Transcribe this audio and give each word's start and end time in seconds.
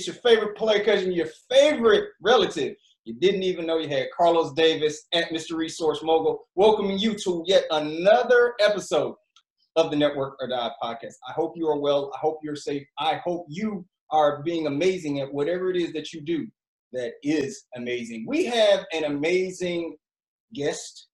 It's 0.00 0.06
your 0.06 0.16
favorite 0.16 0.56
player 0.56 0.82
cousin, 0.82 1.12
your 1.12 1.28
favorite 1.50 2.12
relative. 2.22 2.74
You 3.04 3.12
didn't 3.18 3.42
even 3.42 3.66
know 3.66 3.76
you 3.76 3.86
had 3.86 4.06
Carlos 4.16 4.54
Davis 4.54 5.06
at 5.12 5.28
Mr. 5.28 5.58
Resource 5.58 6.02
Mogul, 6.02 6.40
welcoming 6.54 6.98
you 6.98 7.14
to 7.16 7.44
yet 7.46 7.64
another 7.70 8.54
episode 8.60 9.14
of 9.76 9.90
the 9.90 9.98
Network 9.98 10.38
or 10.40 10.48
Die 10.48 10.70
podcast. 10.82 11.16
I 11.28 11.32
hope 11.32 11.52
you 11.54 11.68
are 11.68 11.78
well. 11.78 12.10
I 12.14 12.18
hope 12.18 12.38
you're 12.42 12.56
safe. 12.56 12.82
I 12.98 13.20
hope 13.22 13.44
you 13.50 13.84
are 14.10 14.42
being 14.42 14.66
amazing 14.66 15.20
at 15.20 15.30
whatever 15.30 15.70
it 15.70 15.76
is 15.76 15.92
that 15.92 16.14
you 16.14 16.22
do 16.22 16.46
that 16.94 17.12
is 17.22 17.66
amazing. 17.76 18.24
We 18.26 18.46
have 18.46 18.86
an 18.94 19.04
amazing 19.04 19.98
guest, 20.54 21.08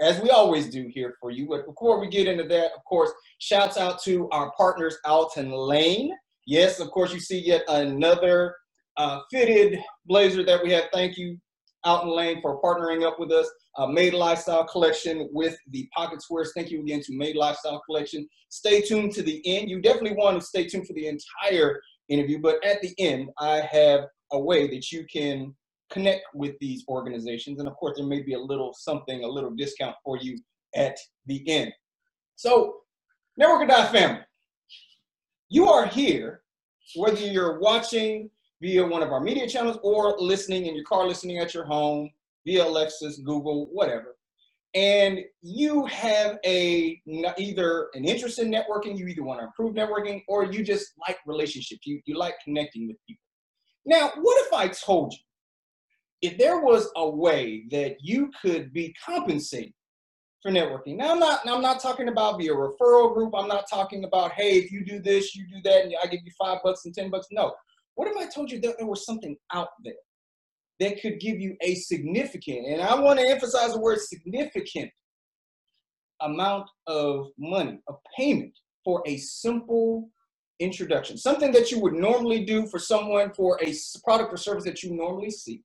as 0.00 0.18
we 0.22 0.30
always 0.30 0.70
do 0.70 0.90
here 0.90 1.14
for 1.20 1.30
you. 1.30 1.46
But 1.46 1.66
before 1.66 2.00
we 2.00 2.08
get 2.08 2.26
into 2.26 2.44
that, 2.44 2.72
of 2.74 2.82
course, 2.84 3.10
shouts 3.38 3.76
out 3.76 4.02
to 4.04 4.30
our 4.30 4.50
partners, 4.56 4.96
Alton 5.04 5.50
Lane. 5.50 6.16
Yes, 6.46 6.80
of 6.80 6.90
course, 6.90 7.12
you 7.12 7.20
see 7.20 7.38
yet 7.38 7.62
another 7.68 8.54
uh, 8.96 9.20
fitted 9.30 9.78
blazer 10.06 10.44
that 10.44 10.62
we 10.62 10.72
have. 10.72 10.84
Thank 10.92 11.16
you, 11.16 11.38
Alton 11.84 12.10
Lane, 12.10 12.40
for 12.42 12.60
partnering 12.60 13.06
up 13.06 13.18
with 13.18 13.32
us. 13.32 13.48
Uh, 13.76 13.86
Made 13.86 14.14
Lifestyle 14.14 14.64
Collection 14.64 15.28
with 15.32 15.56
the 15.70 15.88
pocket 15.94 16.22
squares. 16.22 16.52
Thank 16.54 16.70
you 16.70 16.80
again 16.80 17.00
to 17.02 17.16
Made 17.16 17.36
Lifestyle 17.36 17.82
Collection. 17.86 18.28
Stay 18.50 18.82
tuned 18.82 19.12
to 19.14 19.22
the 19.22 19.42
end. 19.46 19.68
You 19.68 19.80
definitely 19.80 20.14
want 20.14 20.38
to 20.38 20.46
stay 20.46 20.66
tuned 20.66 20.86
for 20.86 20.92
the 20.92 21.08
entire 21.08 21.80
interview, 22.08 22.38
but 22.40 22.64
at 22.64 22.80
the 22.82 22.94
end, 22.98 23.30
I 23.38 23.60
have 23.60 24.02
a 24.32 24.38
way 24.38 24.68
that 24.68 24.92
you 24.92 25.06
can 25.12 25.54
connect 25.90 26.22
with 26.34 26.54
these 26.60 26.84
organizations. 26.88 27.58
And 27.58 27.68
of 27.68 27.74
course, 27.76 27.96
there 27.96 28.06
may 28.06 28.22
be 28.22 28.34
a 28.34 28.38
little 28.38 28.74
something, 28.76 29.24
a 29.24 29.28
little 29.28 29.50
discount 29.50 29.96
for 30.04 30.18
you 30.18 30.38
at 30.74 30.96
the 31.26 31.42
end. 31.48 31.72
So, 32.36 32.76
Network 33.36 33.62
or 33.62 33.66
Die 33.66 33.92
family, 33.92 34.20
you 35.48 35.68
are 35.68 35.86
here, 35.86 36.42
whether 36.96 37.20
you're 37.20 37.58
watching 37.60 38.30
via 38.60 38.86
one 38.86 39.02
of 39.02 39.12
our 39.12 39.20
media 39.20 39.48
channels 39.48 39.78
or 39.82 40.16
listening 40.18 40.66
in 40.66 40.74
your 40.74 40.84
car, 40.84 41.06
listening 41.06 41.38
at 41.38 41.54
your 41.54 41.64
home, 41.64 42.10
via 42.46 42.64
Alexa, 42.64 43.10
Google, 43.24 43.66
whatever. 43.72 44.16
And 44.74 45.20
you 45.42 45.86
have 45.86 46.38
a 46.44 47.00
either 47.38 47.88
an 47.94 48.04
interest 48.04 48.40
in 48.40 48.50
networking, 48.50 48.98
you 48.98 49.06
either 49.06 49.22
want 49.22 49.40
to 49.40 49.46
improve 49.46 49.74
networking, 49.74 50.22
or 50.26 50.44
you 50.44 50.64
just 50.64 50.94
like 51.06 51.18
relationships. 51.26 51.86
You 51.86 52.00
you 52.06 52.18
like 52.18 52.34
connecting 52.42 52.88
with 52.88 52.96
people. 53.06 53.22
Now, 53.86 54.10
what 54.20 54.46
if 54.46 54.52
I 54.52 54.68
told 54.68 55.12
you 55.12 55.18
if 56.22 56.38
there 56.38 56.60
was 56.60 56.90
a 56.96 57.08
way 57.08 57.66
that 57.70 57.96
you 58.00 58.30
could 58.42 58.72
be 58.72 58.94
compensated 59.04 59.74
for 60.44 60.50
networking? 60.50 60.96
Now, 60.98 61.12
I'm 61.12 61.18
not 61.18 61.40
I'm 61.48 61.62
not 61.62 61.80
talking 61.80 62.08
about 62.08 62.38
via 62.38 62.52
referral 62.52 63.14
group. 63.14 63.32
I'm 63.34 63.48
not 63.48 63.64
talking 63.68 64.04
about 64.04 64.32
hey, 64.32 64.58
if 64.58 64.70
you 64.70 64.84
do 64.84 65.00
this, 65.00 65.34
you 65.34 65.46
do 65.48 65.56
that, 65.64 65.84
and 65.84 65.94
I 66.02 66.06
give 66.06 66.20
you 66.22 66.32
five 66.38 66.58
bucks 66.62 66.84
and 66.84 66.94
ten 66.94 67.10
bucks. 67.10 67.28
No. 67.32 67.54
What 67.94 68.08
if 68.08 68.16
I 68.16 68.26
told 68.26 68.50
you 68.50 68.60
that 68.60 68.76
there 68.76 68.86
was 68.86 69.06
something 69.06 69.36
out 69.52 69.68
there 69.82 69.94
that 70.80 71.00
could 71.00 71.18
give 71.18 71.40
you 71.40 71.56
a 71.62 71.74
significant, 71.76 72.66
and 72.66 72.82
I 72.82 72.94
want 73.00 73.20
to 73.20 73.28
emphasize 73.28 73.72
the 73.72 73.80
word 73.80 74.00
significant 74.00 74.90
amount 76.20 76.68
of 76.86 77.28
money, 77.38 77.78
a 77.88 77.94
payment 78.16 78.52
for 78.84 79.02
a 79.06 79.16
simple 79.16 80.10
introduction, 80.60 81.16
something 81.16 81.52
that 81.52 81.70
you 81.70 81.80
would 81.80 81.94
normally 81.94 82.44
do 82.44 82.66
for 82.66 82.78
someone 82.78 83.32
for 83.32 83.58
a 83.62 83.72
product 84.04 84.32
or 84.32 84.36
service 84.36 84.64
that 84.64 84.82
you 84.82 84.94
normally 84.94 85.30
see, 85.30 85.62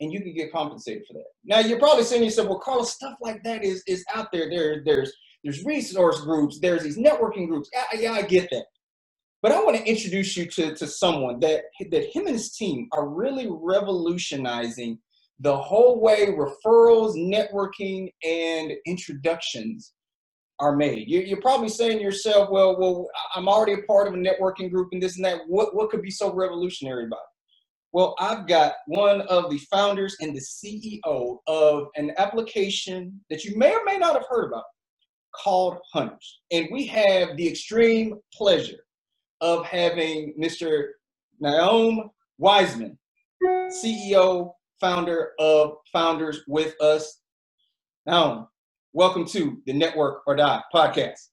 and 0.00 0.12
you 0.12 0.20
can 0.20 0.34
get 0.34 0.52
compensated 0.52 1.04
for 1.06 1.14
that. 1.14 1.26
Now 1.44 1.60
you're 1.60 1.78
probably 1.78 2.04
saying 2.04 2.20
to 2.22 2.26
yourself, 2.26 2.48
"Well, 2.48 2.58
Carlos, 2.58 2.92
stuff 2.92 3.16
like 3.20 3.42
that 3.44 3.64
is 3.64 3.82
is 3.86 4.04
out 4.14 4.32
there. 4.32 4.50
There, 4.50 4.82
there's 4.84 5.12
there's 5.44 5.62
resource 5.64 6.20
groups, 6.22 6.58
there's 6.58 6.82
these 6.82 6.96
networking 6.96 7.46
groups. 7.48 7.68
Yeah, 7.72 8.00
yeah, 8.00 8.12
I 8.12 8.22
get 8.22 8.48
that. 8.50 8.64
But 9.42 9.52
I 9.52 9.62
want 9.62 9.76
to 9.76 9.84
introduce 9.84 10.38
you 10.38 10.46
to, 10.46 10.74
to 10.74 10.86
someone 10.86 11.38
that, 11.40 11.64
that 11.90 12.16
him 12.16 12.26
and 12.26 12.34
his 12.34 12.52
team 12.52 12.88
are 12.92 13.06
really 13.06 13.46
revolutionizing 13.50 14.98
the 15.40 15.54
whole 15.54 16.00
way 16.00 16.28
referrals, 16.28 17.14
networking, 17.14 18.10
and 18.24 18.72
introductions 18.86 19.92
are 20.60 20.74
made. 20.74 21.08
You, 21.08 21.36
are 21.36 21.42
probably 21.42 21.68
saying 21.68 21.98
to 21.98 22.02
yourself, 22.02 22.48
well, 22.50 22.80
well, 22.80 23.06
I'm 23.34 23.48
already 23.48 23.74
a 23.74 23.82
part 23.82 24.08
of 24.08 24.14
a 24.14 24.16
networking 24.16 24.70
group 24.70 24.88
and 24.92 25.02
this 25.02 25.16
and 25.16 25.24
that. 25.26 25.40
What, 25.46 25.74
what 25.74 25.90
could 25.90 26.00
be 26.00 26.10
so 26.10 26.32
revolutionary 26.32 27.04
about 27.04 27.18
it? 27.18 27.33
Well, 27.94 28.16
I've 28.18 28.48
got 28.48 28.72
one 28.88 29.20
of 29.20 29.52
the 29.52 29.58
founders 29.70 30.16
and 30.20 30.34
the 30.34 30.40
CEO 30.40 31.38
of 31.46 31.86
an 31.94 32.10
application 32.18 33.20
that 33.30 33.44
you 33.44 33.56
may 33.56 33.72
or 33.72 33.84
may 33.84 33.98
not 33.98 34.14
have 34.14 34.26
heard 34.28 34.48
about 34.48 34.64
called 35.32 35.78
Hunters. 35.92 36.40
And 36.50 36.66
we 36.72 36.86
have 36.86 37.36
the 37.36 37.46
extreme 37.46 38.16
pleasure 38.32 38.84
of 39.40 39.64
having 39.64 40.34
Mr. 40.36 40.88
Noam 41.40 42.08
Wiseman, 42.36 42.98
CEO, 43.44 44.54
founder 44.80 45.30
of 45.38 45.76
Hunters 45.94 46.40
with 46.48 46.74
us. 46.80 47.20
Noam, 48.08 48.48
welcome 48.92 49.24
to 49.26 49.62
the 49.66 49.72
Network 49.72 50.22
or 50.26 50.34
Die 50.34 50.62
podcast. 50.74 51.28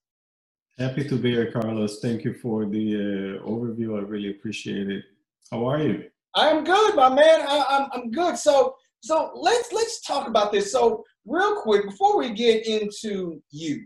Happy 0.77 1.09
to 1.09 1.15
be 1.15 1.31
here, 1.31 1.51
Carlos. 1.51 2.01
Thank 2.01 2.23
you 2.23 2.35
for 2.35 2.67
the 2.67 3.39
uh, 3.41 3.49
overview. 3.49 3.97
I 3.97 4.03
really 4.03 4.29
appreciate 4.29 4.91
it. 4.91 5.05
How 5.49 5.65
are 5.65 5.81
you? 5.81 6.03
I'm 6.35 6.63
good, 6.63 6.95
my 6.95 7.09
man. 7.09 7.41
I, 7.41 7.65
I'm, 7.69 7.89
I'm 7.93 8.11
good. 8.11 8.37
So 8.37 8.75
so 9.01 9.31
let's 9.35 9.71
let's 9.71 10.01
talk 10.01 10.27
about 10.27 10.51
this. 10.51 10.71
So 10.71 11.03
real 11.25 11.61
quick 11.61 11.85
before 11.85 12.17
we 12.17 12.31
get 12.31 12.65
into 12.65 13.41
you, 13.51 13.85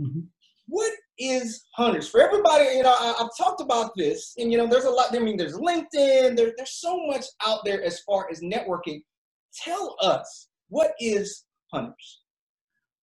mm-hmm. 0.00 0.20
what 0.66 0.92
is 1.18 1.64
hunters 1.74 2.08
for 2.08 2.20
everybody 2.20 2.64
you 2.76 2.82
know 2.82 2.94
I, 2.98 3.14
have 3.18 3.30
talked 3.38 3.60
about 3.60 3.92
this 3.96 4.34
and 4.38 4.50
you 4.50 4.58
know 4.58 4.66
there's 4.66 4.84
a 4.84 4.90
lot 4.90 5.14
i 5.14 5.18
mean 5.18 5.36
there's 5.36 5.54
linkedin 5.54 6.36
there, 6.36 6.52
there's 6.56 6.80
so 6.80 7.06
much 7.06 7.24
out 7.46 7.60
there 7.64 7.82
as 7.82 8.00
far 8.00 8.28
as 8.30 8.40
networking 8.40 9.02
tell 9.54 9.96
us 10.00 10.48
what 10.68 10.92
is 10.98 11.44
hunters 11.72 12.22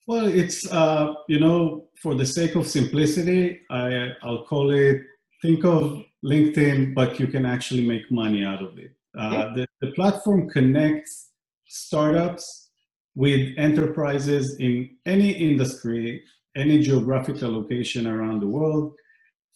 well 0.07 0.25
it's 0.25 0.69
uh, 0.71 1.13
you 1.27 1.39
know 1.39 1.85
for 2.01 2.15
the 2.15 2.25
sake 2.25 2.55
of 2.55 2.67
simplicity 2.67 3.61
i 3.69 4.09
i'll 4.23 4.43
call 4.45 4.71
it 4.71 5.01
think 5.41 5.63
of 5.63 6.03
linkedin 6.23 6.93
but 6.93 7.19
you 7.19 7.27
can 7.27 7.45
actually 7.45 7.85
make 7.85 8.09
money 8.11 8.43
out 8.43 8.61
of 8.61 8.77
it 8.77 8.91
uh, 9.17 9.53
the, 9.55 9.65
the 9.81 9.91
platform 9.91 10.49
connects 10.49 11.29
startups 11.67 12.69
with 13.15 13.53
enterprises 13.57 14.57
in 14.59 14.89
any 15.05 15.31
industry 15.31 16.21
any 16.55 16.79
geographical 16.81 17.51
location 17.51 18.07
around 18.07 18.41
the 18.41 18.47
world 18.47 18.93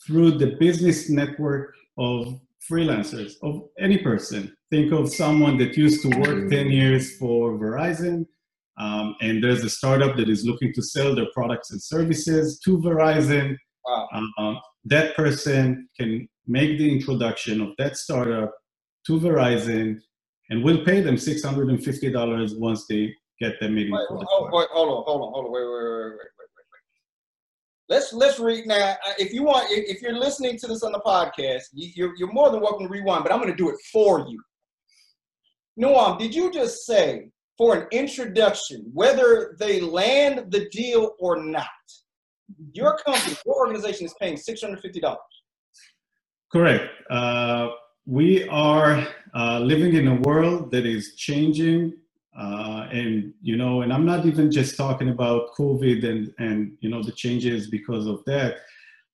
through 0.06 0.31
the 0.31 0.56
business 0.59 1.09
network 1.09 1.73
of 1.97 2.40
freelancers, 2.70 3.34
of 3.43 3.64
any 3.79 3.97
person. 3.97 4.55
Think 4.72 4.91
of 4.91 5.14
someone 5.14 5.58
that 5.58 5.78
used 5.78 6.02
to 6.03 6.20
work 6.20 6.49
10 6.49 6.70
years 6.72 7.17
for 7.17 7.58
Verizon, 7.58 8.26
um, 8.78 9.16
and 9.22 9.43
there's 9.43 9.64
a 9.64 9.70
startup 9.70 10.16
that 10.17 10.29
is 10.29 10.46
looking 10.46 10.73
to 10.73 10.82
sell 10.82 11.14
their 11.16 11.28
products 11.34 11.72
and 11.72 11.82
services 11.82 12.59
to 12.66 12.79
Verizon. 12.79 13.55
Wow. 13.85 14.08
Uh, 14.37 14.55
that 14.85 15.16
person 15.16 15.88
can 16.00 16.28
make 16.47 16.78
the 16.78 16.91
introduction 16.91 17.62
of 17.62 17.70
that 17.78 17.97
startup 17.97 18.53
to 19.08 19.20
Verizon 19.20 20.00
and 20.50 20.64
we'll 20.64 20.84
pay 20.84 21.02
them 21.02 21.16
$650 21.16 22.59
once 22.59 22.85
they 22.88 23.14
get 23.40 23.59
the 23.59 23.70
meeting. 23.70 23.94
Wait, 23.94 24.06
hold, 24.08 24.26
hold 24.28 24.53
on, 24.53 24.68
hold 24.72 24.90
on, 24.90 25.34
hold 25.34 25.46
on, 25.46 25.52
wait, 25.52 25.62
wait, 25.62 25.72
wait, 25.72 26.03
wait, 26.03 26.12
wait. 26.12 26.20
wait. 26.20 26.30
Let's 27.90 28.14
let's 28.14 28.40
read 28.40 28.66
now. 28.66 28.91
Uh, 28.91 29.14
if 29.18 29.34
you 29.34 29.44
want, 29.44 29.68
if 29.72 30.02
you're 30.02 30.18
listening 30.18 30.58
to 30.59 30.68
this 30.68 30.84
on 30.84 30.91
the 30.91 31.00
podcast, 31.00 31.64
you're 31.74 32.14
you're 32.18 32.32
more 32.32 32.50
than 32.50 32.62
welcome 32.62 32.88
to 32.88 32.91
rewind. 32.91 33.24
But 33.24 33.34
I'm 33.34 33.40
going 33.40 33.52
to 33.52 33.58
do 33.58 33.70
it 33.70 33.78
for 33.91 34.26
you. 34.28 34.41
Noam, 35.80 36.20
did 36.20 36.35
you 36.35 36.52
just 36.52 36.85
say 36.85 37.30
for 37.58 37.76
an 37.76 37.88
introduction, 37.91 38.90
whether 38.94 39.56
they 39.59 39.82
land 39.82 40.52
the 40.52 40.70
deal 40.70 41.16
or 41.20 41.44
not, 41.44 41.66
your 42.73 42.97
company, 43.05 43.35
your 43.46 43.55
organization 43.55 44.05
is 44.05 44.14
paying 44.20 44.37
six 44.37 44.61
hundred 44.61 44.81
fifty 44.81 44.99
dollars? 44.99 45.20
Correct. 46.52 46.90
Uh, 47.09 47.70
we 48.05 48.47
are 48.49 49.08
uh, 49.34 49.59
living 49.59 49.96
in 49.96 50.08
a 50.08 50.16
world 50.16 50.72
that 50.72 50.85
is 50.85 51.16
changing 51.16 51.93
uh, 52.37 52.87
and 52.91 53.34
you 53.41 53.55
know, 53.55 53.81
and 53.81 53.93
I'm 53.93 54.05
not 54.05 54.25
even 54.25 54.52
just 54.52 54.75
talking 54.75 55.09
about 55.09 55.53
COVID 55.58 56.03
and 56.03 56.34
and 56.40 56.75
you 56.81 56.90
know 56.90 57.03
the 57.03 57.11
changes 57.11 57.70
because 57.70 58.08
of 58.08 58.23
that. 58.25 58.58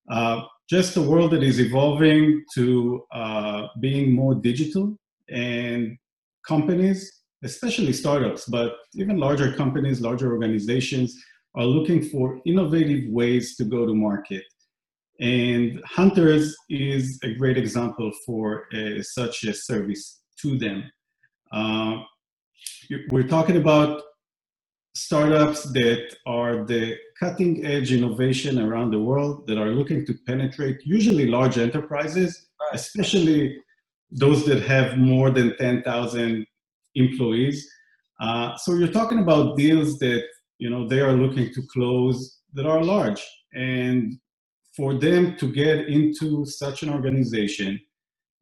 Uh, 0.09 0.43
just 0.69 0.95
a 0.97 1.01
world 1.01 1.31
that 1.31 1.43
is 1.43 1.59
evolving 1.59 2.45
to 2.53 3.03
uh, 3.11 3.67
being 3.81 4.13
more 4.13 4.35
digital, 4.35 4.97
and 5.29 5.97
companies, 6.47 7.23
especially 7.43 7.91
startups, 7.91 8.45
but 8.45 8.77
even 8.95 9.17
larger 9.17 9.53
companies, 9.53 9.99
larger 9.99 10.31
organizations, 10.31 11.21
are 11.55 11.65
looking 11.65 12.03
for 12.03 12.39
innovative 12.45 13.09
ways 13.09 13.55
to 13.57 13.65
go 13.65 13.85
to 13.85 13.93
market. 13.93 14.43
And 15.19 15.81
Hunters 15.85 16.55
is 16.69 17.19
a 17.23 17.33
great 17.33 17.57
example 17.57 18.11
for 18.25 18.67
uh, 18.73 19.01
such 19.01 19.43
a 19.43 19.53
service 19.53 20.21
to 20.41 20.57
them. 20.57 20.89
Uh, 21.51 22.03
we're 23.11 23.27
talking 23.27 23.57
about 23.57 24.01
startups 24.95 25.63
that 25.73 26.15
are 26.25 26.65
the 26.65 26.97
cutting 27.19 27.65
edge 27.65 27.91
innovation 27.91 28.59
around 28.59 28.91
the 28.91 28.99
world 28.99 29.45
that 29.47 29.57
are 29.57 29.69
looking 29.69 30.05
to 30.05 30.13
penetrate 30.25 30.77
usually 30.85 31.27
large 31.27 31.57
enterprises, 31.57 32.47
especially 32.73 33.57
those 34.11 34.45
that 34.45 34.61
have 34.63 34.97
more 34.97 35.29
than 35.29 35.55
10,000 35.57 36.45
employees. 36.95 37.69
Uh, 38.19 38.55
so 38.57 38.73
you're 38.73 38.87
talking 38.87 39.19
about 39.19 39.57
deals 39.57 39.99
that 39.99 40.23
you 40.59 40.69
know 40.69 40.87
they 40.87 41.01
are 41.01 41.13
looking 41.13 41.53
to 41.53 41.61
close 41.73 42.39
that 42.53 42.65
are 42.65 42.83
large, 42.83 43.23
and 43.53 44.19
for 44.77 44.93
them 44.93 45.35
to 45.37 45.51
get 45.51 45.87
into 45.87 46.45
such 46.45 46.83
an 46.83 46.89
organization 46.89 47.79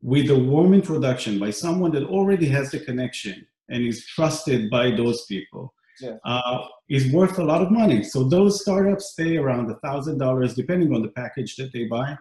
with 0.02 0.30
a 0.30 0.40
warm 0.52 0.74
introduction 0.74 1.40
by 1.40 1.52
someone 1.52 1.92
that 1.92 2.04
already 2.04 2.48
has 2.48 2.70
the 2.72 2.80
connection 2.80 3.46
and 3.70 3.84
is 3.84 4.06
trusted 4.06 4.70
by 4.70 4.92
those 4.92 5.26
people 5.26 5.74
yeah. 6.00 6.16
uh, 6.26 6.66
is 6.90 7.12
worth 7.12 7.40
a 7.40 7.44
lot 7.44 7.62
of 7.62 7.72
money. 7.72 8.04
So 8.04 8.24
those 8.24 8.62
startups 8.62 9.14
pay 9.14 9.38
around 9.38 9.72
a 9.72 9.76
thousand 9.76 10.20
dollars, 10.20 10.54
depending 10.54 10.94
on 10.94 11.02
the 11.02 11.10
package 11.10 11.56
that 11.56 11.74
they 11.74 11.86
buy, 11.86 12.18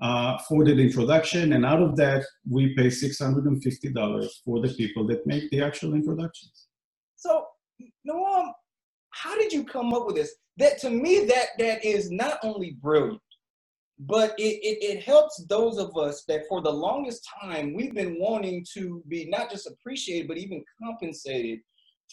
uh, 0.00 0.38
for 0.48 0.64
the 0.64 0.72
introduction, 0.72 1.52
and 1.52 1.66
out 1.66 1.82
of 1.82 1.96
that, 1.96 2.24
we 2.48 2.74
pay 2.74 2.88
six 2.88 3.18
hundred 3.18 3.44
and 3.44 3.62
fifty 3.62 3.90
dollars 3.92 4.40
for 4.44 4.60
the 4.60 4.72
people 4.74 5.06
that 5.06 5.26
make 5.26 5.50
the 5.50 5.62
actual 5.62 5.94
introductions. 5.94 6.68
So, 7.16 7.46
Noam, 8.08 8.46
how 9.22 9.36
did 9.36 9.52
you 9.52 9.64
come 9.64 9.92
up 9.92 10.06
with 10.06 10.16
this? 10.16 10.34
That 10.56 10.78
to 10.80 10.90
me, 10.90 11.24
that 11.26 11.48
that 11.58 11.84
is 11.84 12.10
not 12.10 12.38
only 12.42 12.76
brilliant, 12.80 13.20
but 13.98 14.34
it, 14.38 14.58
it, 14.62 14.82
it, 14.82 15.02
helps 15.02 15.44
those 15.48 15.76
of 15.78 15.94
us 15.96 16.24
that 16.26 16.48
for 16.48 16.62
the 16.62 16.70
longest 16.70 17.26
time 17.42 17.74
we've 17.74 17.94
been 17.94 18.18
wanting 18.18 18.64
to 18.72 19.02
be 19.08 19.28
not 19.28 19.50
just 19.50 19.66
appreciated 19.66 20.26
but 20.26 20.38
even 20.38 20.64
compensated 20.82 21.58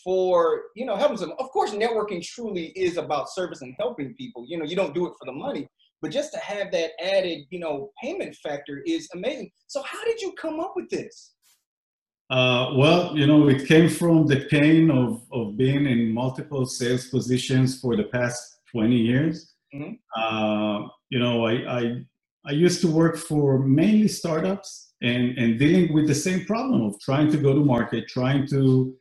for 0.04 0.64
you 0.76 0.86
know 0.86 0.98
helping 0.98 1.18
them 1.18 1.32
of 1.40 1.50
course 1.52 1.72
networking 1.72 2.22
truly 2.22 2.68
is 2.76 2.98
about 2.98 3.30
service 3.30 3.62
and 3.62 3.74
helping 3.80 4.14
people. 4.16 4.46
You 4.48 4.58
know 4.58 4.66
you 4.66 4.76
don't 4.76 4.94
do 4.94 5.08
it 5.08 5.14
for 5.18 5.26
the 5.26 5.32
money 5.32 5.68
but 6.02 6.12
just 6.12 6.34
to 6.34 6.40
have 6.40 6.72
that 6.72 6.92
added 7.02 7.46
you 7.50 7.60
know 7.60 7.92
payment 8.02 8.36
factor 8.36 8.84
is 8.86 9.08
amazing. 9.14 9.50
So 9.68 9.82
how 9.84 10.04
did 10.04 10.22
you 10.22 10.34
come 10.34 10.60
up 10.60 10.74
with 10.76 10.90
this 10.90 11.36
uh, 12.30 12.72
well 12.76 13.16
you 13.18 13.26
know 13.26 13.48
it 13.48 13.68
came 13.68 13.90
from 13.90 14.28
the 14.28 14.42
pain 14.50 14.92
of, 14.92 15.22
of 15.32 15.56
being 15.58 15.86
in 15.86 16.12
multiple 16.12 16.66
sales 16.66 17.08
positions 17.08 17.80
for 17.80 17.96
the 17.96 18.04
past 18.04 18.60
20 18.72 18.96
years 18.96 19.54
mm-hmm. 19.74 19.94
uh, 20.22 20.88
you 21.10 21.20
know 21.20 21.46
I, 21.46 21.80
I 21.80 22.06
i 22.46 22.52
used 22.52 22.82
to 22.82 22.88
work 22.88 23.18
for 23.18 23.60
mainly 23.60 24.08
startups 24.08 24.94
and 25.02 25.38
and 25.38 25.60
dealing 25.60 25.94
with 25.94 26.08
the 26.08 26.16
same 26.16 26.46
problem 26.46 26.82
of 26.82 27.00
trying 27.00 27.32
to 27.32 27.38
go 27.38 27.54
to 27.54 27.64
market 27.64 28.08
trying 28.08 28.48
to 28.48 28.94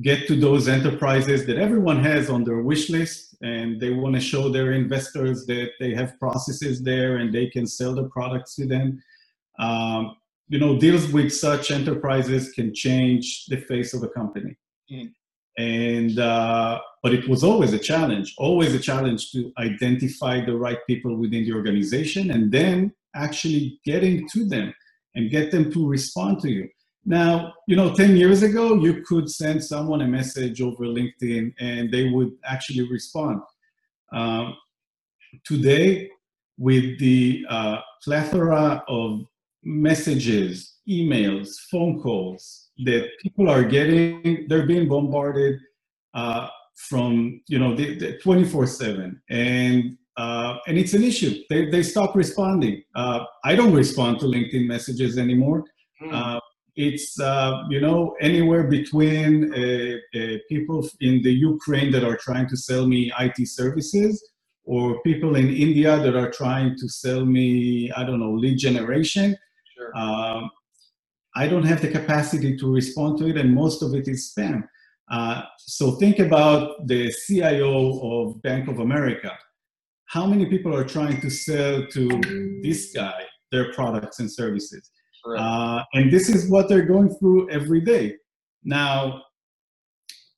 get 0.00 0.26
to 0.26 0.34
those 0.34 0.68
enterprises 0.68 1.44
that 1.46 1.58
everyone 1.58 2.02
has 2.02 2.30
on 2.30 2.44
their 2.44 2.62
wish 2.62 2.88
list 2.88 3.36
and 3.42 3.78
they 3.80 3.90
want 3.90 4.14
to 4.14 4.20
show 4.20 4.48
their 4.48 4.72
investors 4.72 5.44
that 5.46 5.70
they 5.78 5.94
have 5.94 6.18
processes 6.18 6.82
there 6.82 7.18
and 7.18 7.32
they 7.32 7.46
can 7.46 7.66
sell 7.66 7.94
the 7.94 8.08
products 8.08 8.54
to 8.54 8.66
them 8.66 9.02
um, 9.58 10.16
you 10.52 10.58
know 10.58 10.78
deals 10.78 11.04
with 11.16 11.30
such 11.46 11.70
enterprises 11.70 12.52
can 12.56 12.74
change 12.74 13.46
the 13.46 13.60
face 13.70 13.90
of 13.94 14.02
a 14.02 14.08
company 14.08 14.54
mm. 14.90 15.10
and 15.58 16.18
uh, 16.18 16.78
but 17.02 17.12
it 17.18 17.28
was 17.28 17.42
always 17.42 17.72
a 17.72 17.78
challenge 17.90 18.34
always 18.38 18.72
a 18.74 18.82
challenge 18.90 19.30
to 19.32 19.52
identify 19.58 20.34
the 20.44 20.56
right 20.64 20.80
people 20.86 21.12
within 21.16 21.42
the 21.44 21.54
organization 21.60 22.30
and 22.34 22.52
then 22.52 22.92
actually 23.14 23.80
getting 23.84 24.28
to 24.28 24.44
them 24.54 24.68
and 25.14 25.30
get 25.30 25.50
them 25.50 25.70
to 25.72 25.80
respond 25.96 26.40
to 26.40 26.50
you 26.50 26.68
now, 27.04 27.54
you 27.66 27.74
know, 27.74 27.92
10 27.94 28.16
years 28.16 28.42
ago, 28.44 28.74
you 28.76 29.02
could 29.02 29.28
send 29.28 29.64
someone 29.64 30.02
a 30.02 30.06
message 30.06 30.62
over 30.62 30.84
LinkedIn 30.84 31.52
and 31.58 31.90
they 31.90 32.10
would 32.10 32.32
actually 32.44 32.88
respond. 32.88 33.40
Um, 34.12 34.56
today, 35.44 36.10
with 36.58 36.98
the 37.00 37.44
uh, 37.48 37.78
plethora 38.04 38.84
of 38.86 39.24
messages, 39.64 40.78
emails, 40.88 41.48
phone 41.70 42.00
calls 42.00 42.70
that 42.84 43.08
people 43.20 43.48
are 43.48 43.64
getting, 43.64 44.46
they're 44.48 44.66
being 44.66 44.88
bombarded 44.88 45.58
uh, 46.14 46.48
from, 46.88 47.40
you 47.48 47.58
know, 47.58 47.76
24 48.22 48.66
7. 48.66 49.22
And 49.30 49.96
uh, 50.18 50.58
and 50.66 50.76
it's 50.76 50.92
an 50.92 51.02
issue. 51.02 51.42
They, 51.48 51.70
they 51.70 51.82
stop 51.82 52.14
responding. 52.14 52.82
Uh, 52.94 53.24
I 53.44 53.54
don't 53.54 53.72
respond 53.72 54.20
to 54.20 54.26
LinkedIn 54.26 54.66
messages 54.66 55.16
anymore. 55.16 55.64
Mm 56.02 56.40
it's 56.76 57.20
uh, 57.20 57.62
you 57.68 57.80
know 57.80 58.14
anywhere 58.20 58.64
between 58.64 59.52
uh, 59.52 60.18
uh, 60.18 60.38
people 60.48 60.88
in 61.00 61.22
the 61.22 61.32
Ukraine 61.32 61.92
that 61.92 62.04
are 62.04 62.16
trying 62.16 62.48
to 62.48 62.56
sell 62.56 62.86
me 62.86 63.12
IT 63.18 63.46
services, 63.46 64.22
or 64.64 65.02
people 65.02 65.36
in 65.36 65.48
India 65.50 65.98
that 65.98 66.16
are 66.16 66.30
trying 66.30 66.76
to 66.78 66.88
sell 66.88 67.24
me 67.24 67.90
I 67.92 68.04
don't 68.04 68.20
know 68.20 68.32
lead 68.32 68.58
generation. 68.58 69.36
Sure. 69.82 69.96
Um, 69.96 70.50
I 71.34 71.48
don't 71.48 71.64
have 71.64 71.80
the 71.80 71.88
capacity 71.88 72.56
to 72.58 72.72
respond 72.72 73.18
to 73.18 73.28
it, 73.28 73.36
and 73.36 73.54
most 73.54 73.82
of 73.82 73.94
it 73.94 74.06
is 74.06 74.32
spam. 74.32 74.68
Uh, 75.10 75.42
so 75.58 75.92
think 75.92 76.18
about 76.18 76.86
the 76.86 77.12
CIO 77.26 78.00
of 78.00 78.42
Bank 78.42 78.68
of 78.68 78.78
America. 78.80 79.32
How 80.06 80.26
many 80.26 80.46
people 80.46 80.74
are 80.74 80.84
trying 80.84 81.20
to 81.20 81.30
sell 81.30 81.86
to 81.86 82.60
this 82.62 82.92
guy 82.92 83.24
their 83.50 83.72
products 83.72 84.20
and 84.20 84.30
services? 84.30 84.90
Uh, 85.38 85.82
and 85.94 86.12
this 86.12 86.28
is 86.28 86.50
what 86.50 86.68
they're 86.68 86.84
going 86.84 87.14
through 87.16 87.48
every 87.50 87.80
day. 87.80 88.16
Now, 88.64 89.22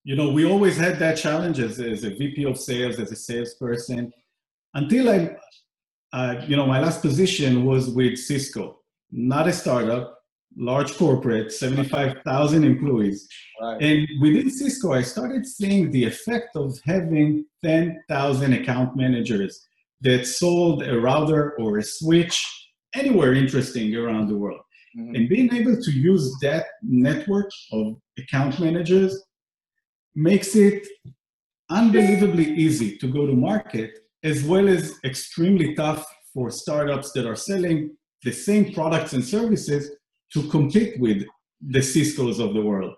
you 0.04 0.16
know, 0.16 0.30
we 0.30 0.44
always 0.44 0.76
had 0.76 0.98
that 0.98 1.16
challenge 1.16 1.58
as, 1.58 1.80
as 1.80 2.04
a 2.04 2.10
VP 2.10 2.44
of 2.44 2.58
sales, 2.58 2.98
as 2.98 3.10
a 3.10 3.16
salesperson, 3.16 4.12
until 4.74 5.08
I, 5.08 5.36
uh, 6.12 6.44
you 6.46 6.56
know, 6.56 6.66
my 6.66 6.80
last 6.80 7.00
position 7.00 7.64
was 7.64 7.88
with 7.88 8.18
Cisco, 8.18 8.80
not 9.14 9.46
a 9.46 9.52
startup, 9.52 10.18
large 10.56 10.96
corporate, 10.96 11.52
75,000 11.52 12.64
employees. 12.64 13.28
Right. 13.60 13.80
And 13.80 14.08
within 14.20 14.50
Cisco, 14.50 14.92
I 14.92 15.02
started 15.02 15.46
seeing 15.46 15.90
the 15.92 16.04
effect 16.04 16.56
of 16.56 16.78
having 16.84 17.46
10,000 17.64 18.52
account 18.52 18.96
managers 18.96 19.66
that 20.00 20.26
sold 20.26 20.82
a 20.82 21.00
router 21.00 21.54
or 21.58 21.78
a 21.78 21.82
switch 21.82 22.44
anywhere 22.94 23.34
interesting 23.34 23.94
around 23.94 24.28
the 24.28 24.36
world. 24.36 24.60
Mm-hmm. 24.98 25.14
And 25.14 25.28
being 25.28 25.54
able 25.54 25.80
to 25.80 25.90
use 25.90 26.34
that 26.42 26.66
network 26.82 27.50
of 27.72 27.96
account 28.18 28.58
managers 28.60 29.24
makes 30.14 30.54
it 30.56 30.86
unbelievably 31.70 32.54
easy 32.54 32.98
to 32.98 33.06
go 33.08 33.26
to 33.26 33.32
market, 33.32 33.92
as 34.22 34.44
well 34.44 34.68
as 34.68 34.94
extremely 35.04 35.74
tough 35.74 36.04
for 36.32 36.50
startups 36.50 37.12
that 37.12 37.26
are 37.26 37.36
selling 37.36 37.96
the 38.24 38.32
same 38.32 38.72
products 38.72 39.12
and 39.12 39.24
services 39.24 39.90
to 40.32 40.42
compete 40.48 40.98
with 41.00 41.24
the 41.60 41.80
Cisco's 41.80 42.38
of 42.38 42.54
the 42.54 42.62
world. 42.62 42.94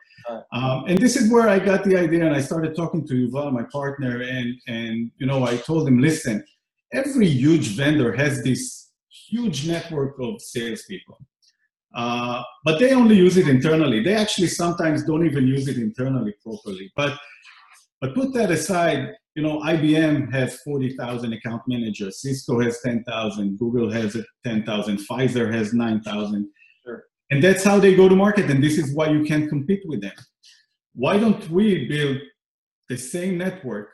Um, 0.53 0.85
and 0.89 0.99
this 0.99 1.15
is 1.17 1.31
where 1.31 1.49
I 1.49 1.59
got 1.59 1.85
the 1.85 1.97
idea, 1.97 2.27
and 2.27 2.35
I 2.35 2.41
started 2.41 2.75
talking 2.75 3.07
to 3.07 3.15
Yuval, 3.15 3.53
my 3.53 3.63
partner, 3.65 4.23
and 4.23 4.55
and 4.67 5.11
you 5.19 5.27
know 5.27 5.45
I 5.45 5.57
told 5.57 5.87
him, 5.87 5.99
listen, 6.01 6.45
every 6.93 7.29
huge 7.29 7.77
vendor 7.77 8.13
has 8.13 8.43
this 8.43 8.91
huge 9.29 9.69
network 9.69 10.17
of 10.21 10.41
salespeople. 10.41 11.19
Uh, 11.95 12.43
but 12.65 12.79
they 12.79 12.93
only 12.93 13.17
use 13.17 13.37
it 13.37 13.49
internally. 13.49 14.03
They 14.03 14.15
actually 14.15 14.49
sometimes 14.49 15.05
don't 15.05 15.25
even 15.25 15.47
use 15.47 15.67
it 15.69 15.79
internally 15.79 16.35
properly. 16.43 16.93
But 16.95 17.19
but 18.01 18.15
put 18.15 18.33
that 18.35 18.51
aside, 18.51 19.15
you 19.35 19.43
know, 19.43 19.61
IBM 19.61 20.33
has 20.33 20.61
40,000 20.63 21.33
account 21.33 21.63
managers, 21.67 22.21
Cisco 22.21 22.61
has 22.61 22.81
10,000, 22.83 23.59
Google 23.59 23.91
has 23.91 24.17
10,000, 24.45 24.99
Pfizer 24.99 25.53
has 25.53 25.73
9,000. 25.73 26.49
Sure. 26.85 27.05
And 27.31 27.43
that's 27.43 27.65
how 27.65 27.79
they 27.79 27.95
go 27.95 28.09
to 28.09 28.17
market, 28.17 28.51
and 28.51 28.63
this 28.63 28.79
is 28.79 28.95
why 28.95 29.09
you 29.09 29.25
can't 29.25 29.49
compete 29.49 29.83
with 29.87 30.01
them. 30.01 30.15
Why 30.95 31.19
don't 31.19 31.49
we 31.51 31.87
build 31.87 32.19
the 32.89 32.97
same 32.97 33.37
network, 33.37 33.91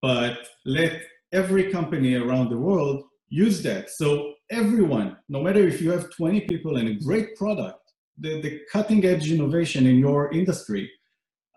but 0.00 0.38
let 0.64 1.02
every 1.32 1.70
company 1.70 2.14
around 2.14 2.50
the 2.50 2.58
world 2.58 3.04
use 3.28 3.62
that? 3.62 3.90
So 3.90 4.34
everyone, 4.50 5.16
no 5.28 5.42
matter 5.42 5.60
if 5.66 5.80
you 5.80 5.90
have 5.90 6.10
20 6.10 6.42
people 6.42 6.76
and 6.76 6.88
a 6.88 7.04
great 7.04 7.36
product, 7.36 7.80
the, 8.18 8.40
the 8.40 8.60
cutting 8.72 9.04
edge 9.04 9.30
innovation 9.30 9.86
in 9.86 9.98
your 9.98 10.32
industry 10.32 10.90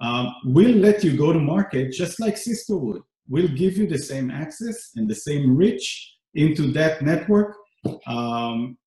um, 0.02 0.34
will 0.46 0.76
let 0.76 1.04
you 1.04 1.16
go 1.16 1.32
to 1.32 1.40
market 1.40 1.92
just 1.92 2.20
like 2.20 2.36
Cisco 2.36 2.78
would. 2.78 3.02
We'll 3.30 3.48
give 3.48 3.78
you 3.78 3.88
the 3.88 4.00
same 4.00 4.32
access 4.32 4.92
and 4.96 5.10
the 5.10 5.16
same 5.16 5.56
reach 5.56 6.16
into 6.34 6.72
that 6.72 7.02
network, 7.02 7.56
um, 8.08 8.78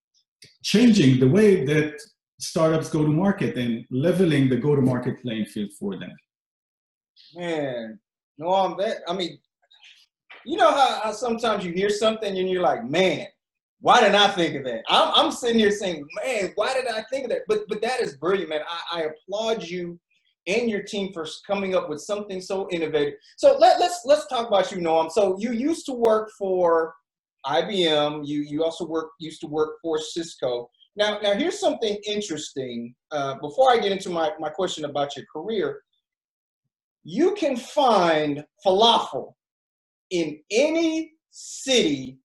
changing 0.62 1.21
the 1.21 1.28
way 1.28 1.64
that 1.64 1.94
startups 2.40 2.90
go 2.90 3.02
to 3.02 3.11
market 3.11 3.56
and 3.56 3.85
leveling 3.90 4.49
the 4.49 4.56
go 4.56 4.75
to 4.75 4.83
market 4.83 5.23
playing 5.23 5.47
field 5.47 5.71
for 5.78 5.97
them. 5.99 6.12
Man, 7.35 7.99
Noam 8.40 8.76
that. 8.78 8.99
I 9.09 9.14
mean, 9.14 9.38
you 10.44 10.59
know 10.59 10.71
how, 10.71 11.00
how 11.04 11.12
sometimes 11.12 11.64
you 11.64 11.73
hear 11.73 11.88
something 11.88 12.37
and 12.37 12.50
you're 12.50 12.62
like, 12.62 12.85
man, 12.85 13.26
why 13.80 14.00
did 14.00 14.14
I 14.14 14.28
think 14.28 14.56
of 14.56 14.64
that? 14.64 14.83
I'm, 14.88 15.12
I'm 15.14 15.30
sitting 15.30 15.59
here 15.59 15.71
saying, 15.71 16.04
man, 16.25 16.52
why 16.56 16.75
did 16.75 16.87
I 16.88 17.02
think 17.11 17.25
of 17.25 17.30
that? 17.30 17.42
But 17.47 17.61
but 17.68 17.80
that 17.83 18.00
is 18.00 18.16
brilliant, 18.16 18.50
man. 18.50 18.62
I, 18.68 19.00
I 19.00 19.02
applaud 19.04 19.62
you 19.62 19.99
and 20.46 20.68
your 20.70 20.82
team 20.82 21.12
for 21.12 21.26
coming 21.46 21.74
up 21.74 21.88
with 21.88 22.00
something 22.00 22.40
so 22.40 22.68
innovative. 22.70 23.14
So 23.36 23.56
let, 23.58 23.80
let's 23.80 24.00
let's 24.04 24.26
talk 24.26 24.48
about 24.48 24.70
you, 24.70 24.78
Noam. 24.78 25.10
So 25.10 25.36
you 25.38 25.52
used 25.52 25.86
to 25.86 25.92
work 25.92 26.30
for 26.38 26.94
IBM. 27.46 28.26
You 28.26 28.42
you 28.42 28.64
also 28.64 28.86
work 28.86 29.10
used 29.18 29.40
to 29.42 29.46
work 29.46 29.76
for 29.82 29.98
Cisco. 29.98 30.70
Now 30.96 31.18
now 31.22 31.34
here's 31.34 31.58
something 31.58 31.96
interesting. 32.06 32.94
Uh, 33.10 33.34
before 33.40 33.70
I 33.72 33.78
get 33.78 33.92
into 33.92 34.10
my 34.10 34.32
my 34.38 34.48
question 34.48 34.84
about 34.84 35.16
your 35.16 35.26
career, 35.34 35.80
you 37.02 37.34
can 37.34 37.56
find 37.56 38.44
falafel 38.64 39.34
in 40.10 40.38
any 40.50 41.12
city 41.30 42.18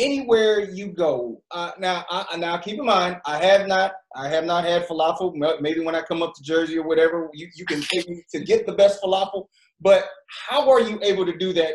anywhere 0.00 0.60
you 0.60 0.88
go. 0.88 1.42
Uh, 1.50 1.72
now, 1.78 2.04
I, 2.10 2.36
now 2.36 2.56
keep 2.56 2.78
in 2.78 2.86
mind, 2.86 3.18
I 3.26 3.36
have 3.44 3.68
not, 3.68 3.92
I 4.16 4.28
have 4.28 4.44
not 4.44 4.64
had 4.64 4.86
falafel. 4.86 5.34
Maybe 5.60 5.80
when 5.80 5.94
I 5.94 6.02
come 6.02 6.22
up 6.22 6.34
to 6.34 6.42
Jersey 6.42 6.78
or 6.78 6.86
whatever, 6.86 7.28
you, 7.34 7.48
you 7.54 7.64
can 7.66 7.82
take 7.82 8.08
me 8.08 8.24
to 8.32 8.40
get 8.40 8.66
the 8.66 8.72
best 8.72 9.02
falafel. 9.02 9.46
But 9.80 10.08
how 10.48 10.70
are 10.70 10.80
you 10.80 10.98
able 11.02 11.26
to 11.26 11.36
do 11.36 11.52
that, 11.52 11.74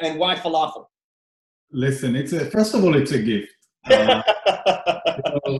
and 0.00 0.18
why 0.18 0.34
falafel? 0.34 0.86
Listen, 1.70 2.16
it's 2.16 2.32
a 2.32 2.50
first 2.50 2.74
of 2.74 2.84
all, 2.84 2.96
it's 2.96 3.12
a 3.12 3.22
gift. 3.22 3.52
Uh, 3.90 4.22
you 5.16 5.52
know, 5.52 5.58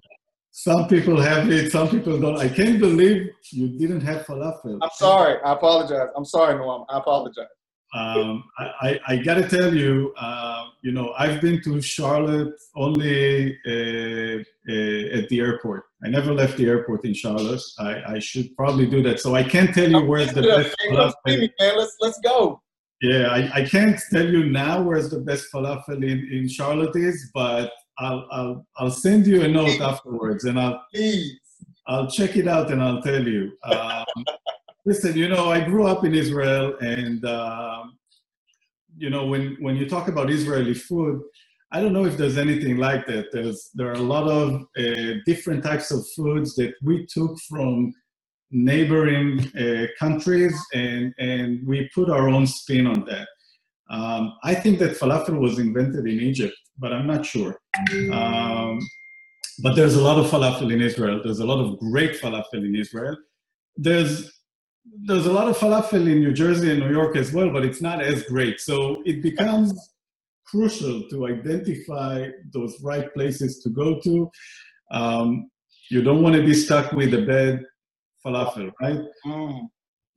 some 0.50 0.86
people 0.88 1.20
have 1.20 1.50
it, 1.50 1.72
some 1.72 1.88
people 1.88 2.18
don't. 2.20 2.38
I 2.38 2.48
can't 2.48 2.78
believe 2.78 3.28
you 3.50 3.68
didn't 3.78 4.02
have 4.02 4.26
falafel. 4.26 4.78
I'm 4.82 4.90
sorry. 4.94 5.40
I 5.44 5.52
apologize. 5.52 6.08
I'm 6.16 6.24
sorry, 6.24 6.54
Noam. 6.54 6.84
I 6.88 6.98
apologize 6.98 7.46
um, 7.94 8.44
I, 8.58 9.00
I, 9.06 9.16
got 9.18 9.34
to 9.34 9.48
tell 9.48 9.72
you, 9.72 10.12
uh, 10.16 10.66
you 10.82 10.90
know, 10.90 11.14
I've 11.16 11.40
been 11.40 11.62
to 11.62 11.80
Charlotte 11.80 12.54
only 12.74 13.56
uh, 13.64 14.42
uh, 14.68 15.18
at 15.18 15.28
the 15.28 15.38
airport. 15.38 15.84
I 16.02 16.08
never 16.08 16.34
left 16.34 16.56
the 16.56 16.66
airport 16.66 17.04
in 17.04 17.14
Charlotte. 17.14 17.62
I, 17.78 18.14
I 18.14 18.18
should 18.18 18.56
probably 18.56 18.86
do 18.86 19.00
that. 19.04 19.20
So 19.20 19.36
I 19.36 19.44
can't 19.44 19.72
tell 19.72 19.88
you 19.88 20.04
where's 20.04 20.32
the 20.32 20.42
best 20.42 20.76
falafel. 20.90 21.50
Let's 21.60 21.96
let's 22.00 22.18
go. 22.18 22.60
Yeah, 23.00 23.28
I, 23.28 23.60
I 23.60 23.64
can't 23.64 24.00
tell 24.10 24.26
you 24.26 24.46
now 24.50 24.82
where's 24.82 25.10
the 25.10 25.20
best 25.20 25.46
falafel 25.54 26.02
in, 26.02 26.28
in 26.32 26.48
Charlotte 26.48 26.96
is, 26.96 27.30
but 27.32 27.70
I'll, 27.98 28.26
I'll 28.32 28.66
I'll 28.76 28.90
send 28.90 29.26
you 29.26 29.42
a 29.42 29.48
note 29.48 29.80
afterwards, 29.80 30.44
and 30.44 30.58
I'll 30.58 30.82
Please. 30.92 31.38
I'll 31.86 32.10
check 32.10 32.36
it 32.36 32.48
out 32.48 32.70
and 32.72 32.82
I'll 32.82 33.02
tell 33.02 33.26
you. 33.26 33.52
Um, 33.62 34.04
Listen, 34.84 35.16
you 35.16 35.28
know, 35.28 35.50
I 35.50 35.64
grew 35.64 35.86
up 35.86 36.04
in 36.04 36.14
Israel, 36.14 36.76
and 36.80 37.24
um, 37.24 37.98
you 38.96 39.10
know, 39.10 39.26
when 39.26 39.56
when 39.60 39.76
you 39.76 39.88
talk 39.88 40.08
about 40.08 40.30
Israeli 40.30 40.74
food, 40.74 41.22
I 41.72 41.80
don't 41.80 41.92
know 41.94 42.04
if 42.06 42.16
there's 42.18 42.38
anything 42.38 42.78
like 42.78 43.06
that. 43.06 43.32
There's 43.32 43.70
there 43.74 43.88
are 43.90 43.94
a 44.06 44.08
lot 44.16 44.28
of 44.28 44.62
uh, 44.78 45.14
different 45.26 45.64
types 45.64 45.90
of 45.92 46.06
foods 46.16 46.54
that 46.56 46.74
we 46.82 47.06
took 47.06 47.38
from 47.48 47.94
neighboring 48.50 49.40
uh, 49.58 49.86
countries, 49.98 50.54
and 50.74 51.14
and 51.18 51.66
we 51.66 51.90
put 51.94 52.10
our 52.10 52.28
own 52.28 52.46
spin 52.46 52.86
on 52.86 53.04
that. 53.06 53.28
Um, 53.90 54.34
I 54.44 54.54
think 54.54 54.78
that 54.80 54.98
falafel 54.98 55.38
was 55.40 55.58
invented 55.58 56.06
in 56.06 56.20
Egypt, 56.20 56.56
but 56.78 56.92
I'm 56.92 57.06
not 57.06 57.26
sure. 57.26 57.58
Um, 58.12 58.80
but 59.62 59.76
there's 59.76 59.96
a 59.96 60.02
lot 60.02 60.18
of 60.18 60.26
falafel 60.30 60.72
in 60.72 60.80
Israel. 60.82 61.20
There's 61.24 61.40
a 61.40 61.46
lot 61.46 61.60
of 61.64 61.78
great 61.78 62.20
falafel 62.20 62.64
in 62.70 62.76
Israel. 62.76 63.16
There's 63.76 64.32
there's 64.84 65.26
a 65.26 65.32
lot 65.32 65.48
of 65.48 65.56
falafel 65.56 66.10
in 66.10 66.20
New 66.20 66.32
Jersey 66.32 66.70
and 66.70 66.80
New 66.80 66.90
York 66.90 67.16
as 67.16 67.32
well, 67.32 67.50
but 67.50 67.64
it's 67.64 67.80
not 67.80 68.02
as 68.02 68.22
great. 68.24 68.60
So 68.60 69.02
it 69.04 69.22
becomes 69.22 69.72
crucial 70.46 71.08
to 71.10 71.26
identify 71.26 72.28
those 72.52 72.80
right 72.82 73.12
places 73.14 73.60
to 73.60 73.70
go 73.70 73.98
to. 74.00 74.30
Um, 74.90 75.50
you 75.90 76.02
don't 76.02 76.22
want 76.22 76.36
to 76.36 76.42
be 76.42 76.54
stuck 76.54 76.92
with 76.92 77.14
a 77.14 77.22
bad 77.22 77.64
falafel, 78.24 78.72
right? 78.80 79.00
Mm. 79.26 79.68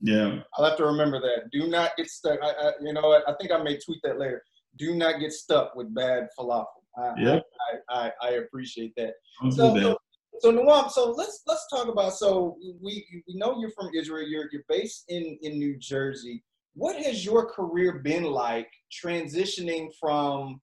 Yeah. 0.01 0.39
I'll 0.53 0.65
have 0.65 0.77
to 0.77 0.86
remember 0.86 1.19
that. 1.19 1.50
Do 1.51 1.67
not 1.67 1.91
get 1.97 2.07
stuck. 2.07 2.39
I, 2.41 2.50
I, 2.50 2.71
you 2.81 2.93
know 2.93 3.01
what? 3.01 3.27
I 3.27 3.33
think 3.39 3.51
I 3.51 3.62
may 3.62 3.77
tweet 3.77 4.00
that 4.03 4.19
later. 4.19 4.43
Do 4.77 4.95
not 4.95 5.19
get 5.19 5.31
stuck 5.31 5.75
with 5.75 5.93
bad 5.93 6.27
falafel. 6.38 6.65
I, 6.97 7.13
yep. 7.19 7.43
I, 7.89 7.95
I, 7.95 8.12
I 8.21 8.29
appreciate 8.31 8.93
that. 8.97 9.13
So, 9.51 9.75
so, 9.75 9.97
so 10.39 10.51
Noam, 10.51 10.89
so 10.89 11.12
let's 11.12 11.41
let's 11.48 11.67
talk 11.70 11.88
about. 11.88 12.13
So 12.13 12.58
we 12.82 13.06
we 13.27 13.36
know 13.36 13.60
you're 13.60 13.72
from 13.72 13.89
Israel. 13.96 14.27
You're 14.27 14.48
you're 14.51 14.63
based 14.70 15.06
in 15.10 15.38
in 15.41 15.58
New 15.58 15.77
Jersey. 15.77 16.44
What 16.74 16.96
has 16.98 17.25
your 17.25 17.46
career 17.46 18.00
been 18.03 18.24
like 18.24 18.70
transitioning 19.03 19.89
from 20.00 20.62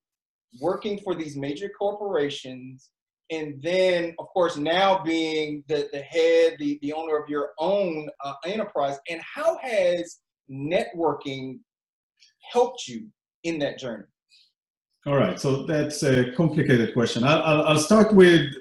working 0.60 1.00
for 1.00 1.14
these 1.14 1.36
major 1.36 1.68
corporations 1.68 2.90
and 3.30 3.60
then 3.62 4.14
of 4.18 4.26
course 4.28 4.56
now 4.56 5.02
being 5.02 5.64
the, 5.68 5.88
the 5.92 6.00
head 6.00 6.56
the, 6.58 6.78
the 6.82 6.92
owner 6.92 7.16
of 7.16 7.28
your 7.28 7.50
own 7.58 8.08
uh, 8.24 8.34
enterprise 8.44 8.98
and 9.08 9.20
how 9.22 9.56
has 9.58 10.20
networking 10.50 11.58
helped 12.52 12.86
you 12.86 13.06
in 13.44 13.58
that 13.58 13.78
journey 13.78 14.04
all 15.06 15.16
right 15.16 15.40
so 15.40 15.64
that's 15.64 16.02
a 16.02 16.32
complicated 16.32 16.92
question 16.92 17.24
I'll, 17.24 17.62
I'll 17.62 17.78
start 17.78 18.14
with 18.14 18.54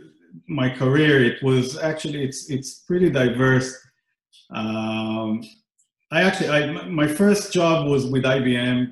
my 0.48 0.70
career, 0.70 1.24
it 1.24 1.42
was 1.44 1.78
actually 1.78 2.24
it's 2.24 2.50
it's 2.50 2.80
pretty 2.80 3.10
diverse. 3.10 3.76
Um, 4.54 5.42
I 6.12 6.24
actually 6.24 6.50
I, 6.50 6.88
my 6.88 7.08
first 7.08 7.54
job 7.54 7.88
was 7.88 8.06
with 8.08 8.24
IBM, 8.24 8.92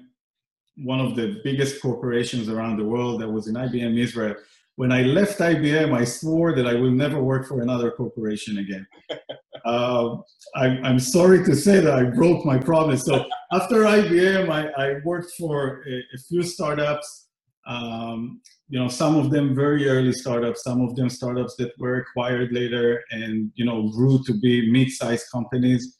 one 0.77 0.99
of 0.99 1.15
the 1.15 1.39
biggest 1.43 1.81
corporations 1.81 2.49
around 2.49 2.77
the 2.77 2.85
world. 2.85 3.21
That 3.21 3.29
was 3.29 3.47
in 3.47 3.55
IBM 3.55 3.97
Israel. 3.97 4.35
When 4.75 4.91
I 4.91 5.03
left 5.03 5.39
IBM, 5.39 5.93
I 5.93 6.03
swore 6.05 6.55
that 6.55 6.65
I 6.65 6.75
will 6.75 6.91
never 6.91 7.21
work 7.21 7.47
for 7.47 7.61
another 7.61 7.91
corporation 7.91 8.59
again. 8.59 8.87
Uh, 9.63 10.17
I'm, 10.55 10.83
I'm 10.83 10.99
sorry 10.99 11.43
to 11.45 11.55
say 11.55 11.81
that 11.81 11.93
I 11.93 12.05
broke 12.05 12.43
my 12.45 12.57
promise. 12.57 13.05
So 13.05 13.25
after 13.51 13.83
IBM, 13.83 14.49
I, 14.49 14.69
I 14.69 14.95
worked 15.05 15.33
for 15.37 15.83
a, 15.87 15.97
a 16.15 16.17
few 16.27 16.41
startups 16.41 17.27
um, 17.67 18.41
you 18.69 18.79
know, 18.79 18.87
some 18.87 19.15
of 19.17 19.29
them 19.29 19.53
very 19.53 19.87
early 19.87 20.13
startups, 20.13 20.63
some 20.63 20.81
of 20.81 20.95
them 20.95 21.09
startups 21.09 21.55
that 21.57 21.71
were 21.77 21.97
acquired 21.97 22.51
later 22.51 23.03
and, 23.11 23.51
you 23.55 23.65
know, 23.65 23.89
grew 23.89 24.21
to 24.25 24.33
be 24.39 24.71
mid-sized 24.71 25.25
companies. 25.31 25.97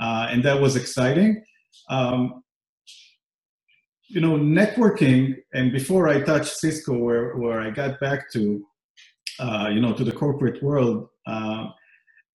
Uh, 0.00 0.28
and 0.30 0.42
that 0.44 0.60
was 0.60 0.76
exciting. 0.76 1.42
Um, 1.88 2.42
you 4.08 4.20
know, 4.20 4.36
networking, 4.36 5.36
and 5.54 5.72
before 5.72 6.08
I 6.08 6.20
touched 6.20 6.56
Cisco, 6.56 6.98
where, 6.98 7.36
where 7.36 7.60
I 7.60 7.70
got 7.70 8.00
back 8.00 8.30
to, 8.32 8.66
uh, 9.38 9.70
you 9.72 9.80
know, 9.80 9.92
to 9.92 10.04
the 10.04 10.12
corporate 10.12 10.62
world, 10.62 11.08
uh, 11.26 11.68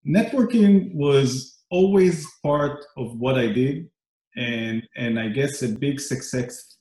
networking 0.07 0.95
was 0.95 1.59
always 1.69 2.25
part 2.41 2.85
of 2.97 3.17
what 3.17 3.35
I 3.37 3.47
did. 3.47 3.89
And, 4.37 4.83
and 4.95 5.19
I 5.19 5.29
guess 5.29 5.61
a 5.63 5.69
big 5.69 5.99
success 5.99 6.74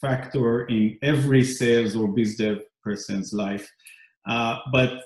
factor 0.00 0.66
in 0.66 0.98
every 1.02 1.44
sales 1.44 1.96
or 1.96 2.08
biz 2.08 2.36
dev 2.36 2.58
person's 2.82 3.32
life. 3.32 3.68
Uh, 4.26 4.58
but 4.72 5.00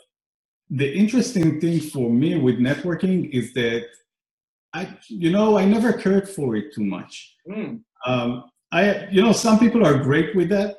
the 0.71 0.93
interesting 0.93 1.61
thing 1.61 1.81
for 1.81 2.11
me 2.11 2.37
with 2.37 2.59
networking 2.59 3.31
is 3.31 3.53
that 3.55 3.85
I, 4.75 4.89
you 5.09 5.31
know, 5.31 5.59
I 5.59 5.65
never 5.67 5.93
cared 5.93 6.29
for 6.29 6.57
it 6.57 6.75
too 6.75 6.85
much. 6.85 7.37
Mm. 7.49 7.83
Um, 8.07 8.45
I, 8.73 9.07
you 9.11 9.23
know, 9.23 9.33
some 9.33 9.59
people 9.59 9.87
are 9.87 9.99
great 9.99 10.35
with 10.35 10.49
that. 10.49 10.77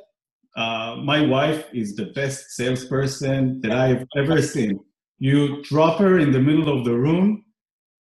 Uh, 0.56 0.98
my 1.04 1.26
wife 1.26 1.68
is 1.74 1.96
the 1.96 2.08
best 2.08 2.52
salesperson 2.52 3.62
that 3.62 3.72
I've 3.72 4.06
ever 4.18 4.42
seen. 4.42 4.80
You 5.20 5.64
drop 5.64 6.00
her 6.00 6.20
in 6.20 6.32
the 6.32 6.40
middle 6.40 6.76
of 6.76 6.86
the 6.86 6.96
room 6.96 7.46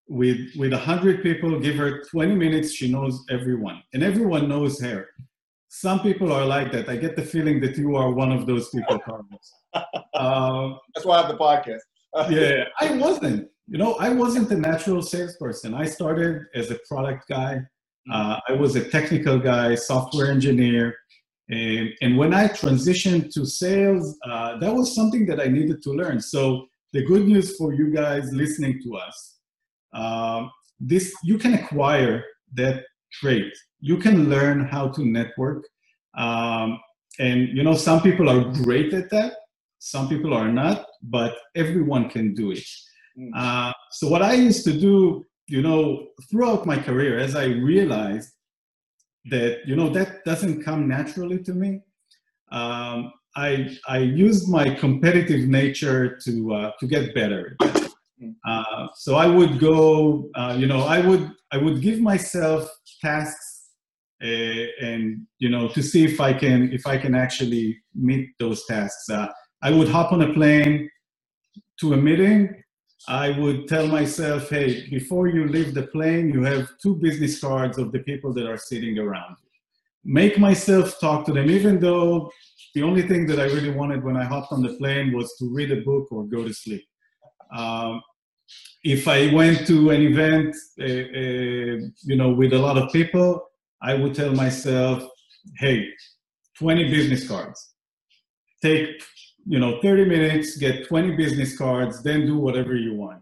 with 0.09 0.39
with 0.57 0.73
a 0.73 0.77
hundred 0.77 1.23
people, 1.23 1.59
give 1.59 1.75
her 1.75 2.03
20 2.11 2.35
minutes, 2.35 2.73
she 2.73 2.91
knows 2.91 3.23
everyone, 3.29 3.81
and 3.93 4.03
everyone 4.03 4.49
knows 4.49 4.81
her 4.81 5.07
some 5.75 6.01
people 6.01 6.31
are 6.31 6.45
like 6.45 6.71
that. 6.71 6.87
I 6.87 6.95
get 6.95 7.15
the 7.15 7.23
feeling 7.23 7.59
that 7.61 7.75
you 7.77 7.95
are 7.95 8.11
one 8.11 8.31
of 8.31 8.45
those 8.45 8.69
people, 8.69 8.99
Carlos. 8.99 9.47
Um, 10.13 10.77
That's 10.93 11.03
why 11.03 11.17
I 11.17 11.21
have 11.23 11.31
the 11.31 11.37
podcast. 11.37 11.81
yeah, 12.29 12.65
I 12.79 12.95
wasn't. 12.97 13.49
You 13.65 13.79
know, 13.79 13.95
I 13.95 14.09
wasn't 14.09 14.51
a 14.51 14.55
natural 14.55 15.01
salesperson. 15.01 15.73
I 15.73 15.85
started 15.85 16.43
as 16.53 16.69
a 16.69 16.77
product 16.87 17.27
guy. 17.27 17.61
Uh, 18.11 18.39
I 18.47 18.53
was 18.53 18.75
a 18.75 18.87
technical 18.87 19.39
guy, 19.39 19.73
software 19.73 20.29
engineer. 20.29 20.95
And, 21.49 21.89
and 22.03 22.17
when 22.19 22.35
I 22.35 22.49
transitioned 22.49 23.33
to 23.33 23.43
sales, 23.43 24.15
uh, 24.29 24.57
that 24.59 24.71
was 24.71 24.93
something 24.93 25.25
that 25.25 25.39
I 25.41 25.47
needed 25.47 25.81
to 25.83 25.89
learn. 25.89 26.21
So 26.21 26.67
the 26.91 27.03
good 27.03 27.27
news 27.27 27.57
for 27.57 27.73
you 27.73 27.91
guys 27.91 28.31
listening 28.31 28.79
to 28.83 28.95
us, 28.97 29.39
um, 29.95 30.51
this 30.79 31.11
you 31.23 31.39
can 31.39 31.55
acquire 31.55 32.23
that 32.53 32.83
trait 33.13 33.53
you 33.83 33.97
can 33.97 34.29
learn 34.29 34.65
how 34.65 34.87
to 34.87 35.05
network. 35.05 35.67
Um, 36.17 36.79
and 37.19 37.49
you 37.49 37.63
know, 37.63 37.75
some 37.75 38.01
people 38.01 38.29
are 38.29 38.45
great 38.63 38.93
at 38.93 39.09
that, 39.09 39.33
some 39.79 40.07
people 40.07 40.33
are 40.33 40.47
not, 40.47 40.85
but 41.01 41.35
everyone 41.53 42.09
can 42.09 42.33
do 42.33 42.51
it. 42.51 42.67
Mm. 43.19 43.31
Uh, 43.35 43.73
so 43.91 44.07
what 44.07 44.21
I 44.21 44.33
used 44.35 44.63
to 44.69 44.73
do, 44.79 45.25
you 45.47 45.61
know, 45.61 46.07
throughout 46.31 46.65
my 46.65 46.77
career, 46.77 47.19
as 47.19 47.35
I 47.35 47.45
realized 47.73 48.29
that 49.25 49.67
you 49.67 49.75
know 49.75 49.89
that 49.89 50.23
doesn't 50.23 50.63
come 50.63 50.87
naturally 50.87 51.39
to 51.43 51.53
me, 51.53 51.81
um, 52.53 53.11
I 53.35 53.77
I 53.87 53.97
used 53.97 54.49
my 54.49 54.73
competitive 54.75 55.43
nature 55.49 56.17
to 56.23 56.53
uh, 56.53 56.71
to 56.79 56.87
get 56.87 57.13
better. 57.13 57.57
Uh, 58.45 58.87
so 58.95 59.15
I 59.15 59.27
would 59.27 59.59
go, 59.59 60.29
uh, 60.35 60.55
you 60.57 60.67
know, 60.67 60.81
I 60.81 60.99
would 61.07 61.31
I 61.51 61.57
would 61.57 61.81
give 61.81 61.99
myself 61.99 62.69
tasks 63.01 63.53
uh, 64.23 64.65
and 64.81 65.27
you 65.39 65.49
know 65.49 65.67
to 65.69 65.81
see 65.81 66.03
if 66.05 66.19
I 66.21 66.33
can 66.33 66.71
if 66.71 66.87
I 66.87 66.97
can 66.97 67.15
actually 67.15 67.77
meet 67.93 68.29
those 68.39 68.65
tasks. 68.65 69.09
Uh, 69.09 69.27
I 69.61 69.71
would 69.71 69.89
hop 69.89 70.11
on 70.11 70.21
a 70.21 70.33
plane 70.33 70.89
to 71.79 71.93
a 71.93 71.97
meeting. 71.97 72.63
I 73.07 73.37
would 73.37 73.67
tell 73.67 73.87
myself, 73.87 74.49
hey, 74.49 74.87
before 74.89 75.27
you 75.27 75.47
leave 75.47 75.73
the 75.73 75.87
plane, 75.87 76.29
you 76.29 76.43
have 76.43 76.69
two 76.81 76.95
business 76.95 77.39
cards 77.39 77.77
of 77.77 77.91
the 77.91 77.99
people 77.99 78.33
that 78.33 78.47
are 78.47 78.57
sitting 78.57 78.97
around 78.97 79.35
you. 79.43 79.49
Make 80.05 80.39
myself 80.39 80.99
talk 81.01 81.25
to 81.25 81.33
them, 81.33 81.49
even 81.49 81.81
though 81.81 82.31
the 82.75 82.83
only 82.83 83.01
thing 83.01 83.25
that 83.27 83.39
I 83.39 83.45
really 83.45 83.71
wanted 83.71 84.03
when 84.03 84.15
I 84.15 84.23
hopped 84.23 84.53
on 84.53 84.61
the 84.61 84.75
plane 84.75 85.11
was 85.15 85.35
to 85.39 85.53
read 85.53 85.71
a 85.71 85.81
book 85.81 86.11
or 86.11 86.23
go 86.23 86.43
to 86.45 86.53
sleep. 86.53 86.85
Um, 87.53 88.01
if 88.83 89.07
I 89.07 89.33
went 89.33 89.65
to 89.67 89.91
an 89.91 90.01
event, 90.01 90.55
uh, 90.79 90.83
uh, 90.83 91.87
you 92.03 92.15
know, 92.17 92.33
with 92.33 92.53
a 92.53 92.59
lot 92.59 92.77
of 92.77 92.91
people, 92.91 93.41
I 93.81 93.93
would 93.93 94.13
tell 94.13 94.33
myself, 94.33 95.07
"Hey, 95.57 95.87
20 96.57 96.89
business 96.89 97.27
cards. 97.27 97.59
Take, 98.61 99.01
you 99.45 99.59
know, 99.59 99.79
30 99.81 100.05
minutes, 100.05 100.57
get 100.57 100.87
20 100.87 101.15
business 101.15 101.57
cards, 101.57 102.03
then 102.03 102.25
do 102.25 102.37
whatever 102.37 102.75
you 102.75 102.93
want." 102.95 103.21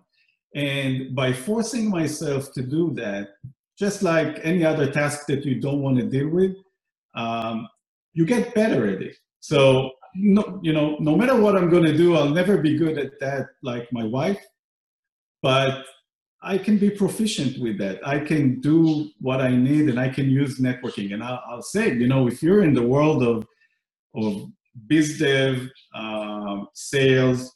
And 0.55 1.15
by 1.15 1.31
forcing 1.31 1.89
myself 1.89 2.51
to 2.53 2.61
do 2.61 2.91
that, 2.95 3.29
just 3.77 4.03
like 4.03 4.39
any 4.43 4.65
other 4.65 4.91
task 4.91 5.27
that 5.27 5.45
you 5.45 5.59
don't 5.59 5.81
want 5.81 5.97
to 5.97 6.03
deal 6.03 6.29
with, 6.29 6.55
um, 7.15 7.67
you 8.13 8.25
get 8.25 8.53
better 8.53 8.87
at 8.87 9.01
it. 9.01 9.15
So, 9.39 9.91
no, 10.13 10.59
you 10.61 10.73
know, 10.73 10.97
no 10.99 11.15
matter 11.15 11.35
what 11.39 11.55
I'm 11.55 11.69
going 11.69 11.85
to 11.85 11.95
do, 11.95 12.15
I'll 12.15 12.29
never 12.29 12.57
be 12.57 12.77
good 12.77 12.97
at 12.97 13.19
that 13.21 13.47
like 13.63 13.87
my 13.91 14.03
wife, 14.03 14.43
but 15.41 15.85
I 16.43 16.57
can 16.57 16.77
be 16.77 16.89
proficient 16.89 17.61
with 17.61 17.77
that. 17.77 18.05
I 18.05 18.19
can 18.19 18.59
do 18.61 19.09
what 19.19 19.41
I 19.41 19.55
need 19.55 19.89
and 19.89 19.99
I 19.99 20.09
can 20.09 20.29
use 20.29 20.59
networking. 20.59 21.13
And 21.13 21.23
I'll, 21.23 21.41
I'll 21.47 21.61
say, 21.61 21.93
you 21.93 22.07
know, 22.07 22.27
if 22.27 22.41
you're 22.41 22.63
in 22.63 22.73
the 22.73 22.81
world 22.81 23.21
of, 23.21 23.45
of 24.15 24.49
biz 24.87 25.19
dev, 25.19 25.69
uh, 25.93 26.61
sales, 26.73 27.55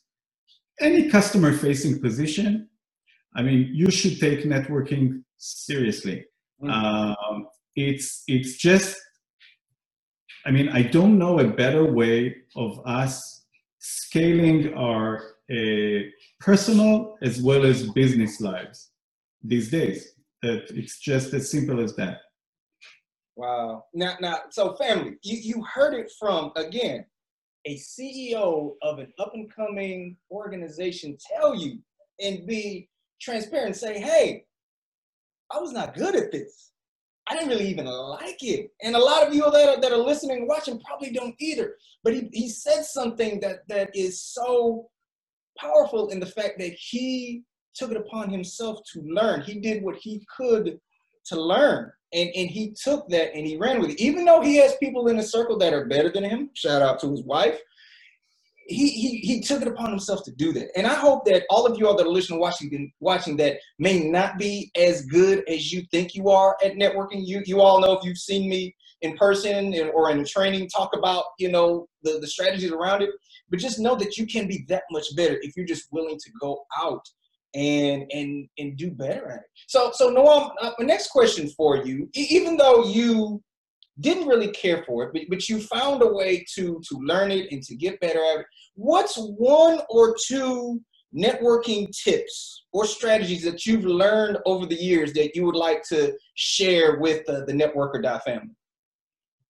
any 0.80 1.10
customer 1.10 1.54
facing 1.54 2.00
position, 2.00 2.70
I 3.36 3.42
mean, 3.42 3.70
you 3.74 3.89
should 3.89 4.20
take 4.20 4.44
networking 4.44 5.24
seriously. 5.38 6.25
Mm-hmm. 6.62 6.70
Um, 6.72 7.48
it's 7.75 8.24
it's 8.27 8.56
just 8.56 8.96
I 10.46 10.51
mean, 10.51 10.70
I 10.70 10.84
don't 10.84 11.18
know 11.18 11.39
a 11.39 11.48
better 11.48 11.84
way 11.84 12.36
of 12.56 12.80
us 12.86 13.46
scaling 13.80 14.74
our 14.75 15.35
uh, 15.52 16.10
personal 16.40 17.18
as 17.22 17.42
well 17.42 17.66
as 17.66 17.90
business 17.92 18.42
lives 18.42 18.92
these 19.44 19.70
days. 19.70 20.13
That 20.41 20.65
it's 20.72 21.00
just 21.00 21.34
as 21.34 21.50
simple 21.50 21.80
as 21.80 21.96
that. 21.96 22.19
Wow. 23.36 23.86
Now, 23.93 24.15
now, 24.22 24.38
so 24.50 24.76
family, 24.76 25.15
you, 25.24 25.38
you 25.38 25.63
heard 25.63 25.93
it 25.93 26.12
from 26.19 26.52
again 26.56 27.06
a 27.65 27.76
CEO 27.78 28.74
of 28.82 29.00
an 29.00 29.12
up 29.19 29.32
and 29.34 29.54
coming 29.54 30.17
organization 30.32 31.17
tell 31.36 31.56
you 31.56 31.80
and 32.22 32.46
be 32.46 32.88
transparent, 33.19 33.76
say, 33.76 34.00
hey, 34.00 34.46
I 35.52 35.60
was 35.60 35.74
not 35.74 35.96
good 35.96 36.15
at 36.15 36.32
this. 36.32 36.72
I 37.28 37.34
didn't 37.34 37.50
really 37.50 37.67
even 37.67 37.86
like 37.86 38.43
it. 38.43 38.72
And 38.84 38.96
a 38.96 39.00
lot 39.00 39.28
of 39.28 39.34
you 39.34 39.50
that 39.50 39.69
are, 39.69 39.82
that 39.82 39.91
are 39.91 39.98
listening 39.98 40.38
and 40.38 40.48
watching 40.48 40.80
probably 40.82 41.12
don't 41.12 41.36
either. 41.39 41.76
But 42.04 42.13
he, 42.13 42.30
he 42.32 42.50
said 42.50 42.86
something 42.86 43.39
that, 43.39 43.67
that 43.67 43.96
is 43.96 44.22
so 44.22 44.89
powerful 45.58 46.10
in 46.10 46.20
the 46.20 46.26
fact 46.26 46.60
that 46.60 46.74
he 46.74 47.44
took 47.74 47.91
it 47.91 47.98
upon 47.98 48.30
himself 48.30 48.80
to 48.94 49.02
learn. 49.02 49.41
He 49.41 49.60
did 49.60 49.84
what 49.84 49.98
he 49.98 50.26
could 50.36 50.80
to 51.26 51.41
learn. 51.41 51.91
And, 52.13 52.30
and 52.36 52.50
he 52.50 52.74
took 52.82 53.10
that 53.10 53.36
and 53.36 53.46
he 53.46 53.58
ran 53.58 53.82
with 53.82 53.91
it. 53.91 54.00
Even 54.00 54.26
though 54.26 54.41
he 54.41 54.56
has 54.58 54.76
people 54.78 55.08
in 55.08 55.18
the 55.18 55.24
circle 55.24 55.58
that 55.58 55.74
are 55.74 55.86
better 55.86 56.10
than 56.10 56.24
him, 56.24 56.50
shout 56.54 56.82
out 56.82 57.00
to 57.02 57.12
his 57.12 57.24
wife, 57.24 57.60
he, 58.68 58.89
he 58.89 59.18
he 59.18 59.41
took 59.41 59.62
it 59.62 59.68
upon 59.68 59.91
himself 59.91 60.24
to 60.24 60.32
do 60.32 60.52
that. 60.54 60.76
And 60.76 60.88
I 60.88 60.96
hope 60.96 61.26
that 61.26 61.44
all 61.50 61.68
of 61.68 61.78
you 61.78 61.88
all 61.88 61.96
that 61.98 62.06
are 62.06 62.10
listening, 62.10 62.39
watching, 62.39 62.91
watching 63.00 63.38
that 63.38 63.58
may 63.78 64.10
not 64.10 64.39
be 64.39 64.72
as 64.76 65.06
good 65.06 65.48
as 65.48 65.72
you 65.72 65.84
think 65.91 66.15
you 66.15 66.30
are 66.30 66.58
at 66.63 66.74
networking. 66.74 67.26
You 67.26 67.44
you 67.46 67.62
all 67.62 67.80
know 67.80 67.94
if 67.94 68.04
you've 68.04 68.18
seen 68.18 68.50
me 68.50 68.76
in 69.02 69.15
person 69.18 69.91
or 69.94 70.10
in 70.10 70.26
training 70.26 70.70
talk 70.70 70.96
about 70.96 71.26
you 71.38 71.52
know 71.52 71.88
the, 72.02 72.18
the 72.20 72.28
strategies 72.28 72.72
around 72.72 73.04
it. 73.04 73.12
But 73.49 73.60
just 73.60 73.79
know 73.79 73.95
that 73.95 74.17
you 74.17 74.25
can 74.25 74.47
be 74.47 74.65
that 74.69 74.84
much 74.91 75.15
better 75.15 75.38
if 75.41 75.55
you're 75.55 75.65
just 75.65 75.91
willing 75.91 76.17
to 76.17 76.31
go 76.41 76.65
out 76.77 77.05
and 77.53 78.05
and 78.12 78.47
and 78.58 78.77
do 78.77 78.91
better 78.91 79.29
at 79.29 79.39
it. 79.39 79.49
So 79.67 79.91
so 79.93 80.13
Noam, 80.13 80.51
uh, 80.62 80.71
my 80.79 80.86
next 80.86 81.10
question 81.10 81.47
for 81.49 81.77
you, 81.77 82.10
even 82.13 82.58
though 82.58 82.86
you 82.86 83.41
didn't 84.01 84.27
really 84.27 84.51
care 84.51 84.84
for 84.86 85.03
it, 85.03 85.13
but, 85.13 85.21
but 85.29 85.47
you 85.47 85.62
found 85.62 86.01
a 86.01 86.08
way 86.08 86.45
to 86.55 86.81
to 86.88 86.97
learn 86.99 87.31
it 87.31 87.51
and 87.51 87.63
to 87.63 87.75
get 87.75 87.99
better 87.99 88.23
at 88.23 88.39
it. 88.41 88.45
What's 88.75 89.15
one 89.17 89.79
or 89.89 90.15
two 90.27 90.81
networking 91.15 91.89
tips 92.03 92.65
or 92.73 92.86
strategies 92.86 93.43
that 93.43 93.65
you've 93.65 93.86
learned 93.86 94.38
over 94.45 94.65
the 94.65 94.75
years 94.75 95.13
that 95.13 95.36
you 95.36 95.45
would 95.45 95.55
like 95.55 95.81
to 95.84 96.13
share 96.36 96.99
with 96.99 97.27
uh, 97.29 97.45
the 97.45 97.53
Networker 97.53 98.01
family? 98.23 98.55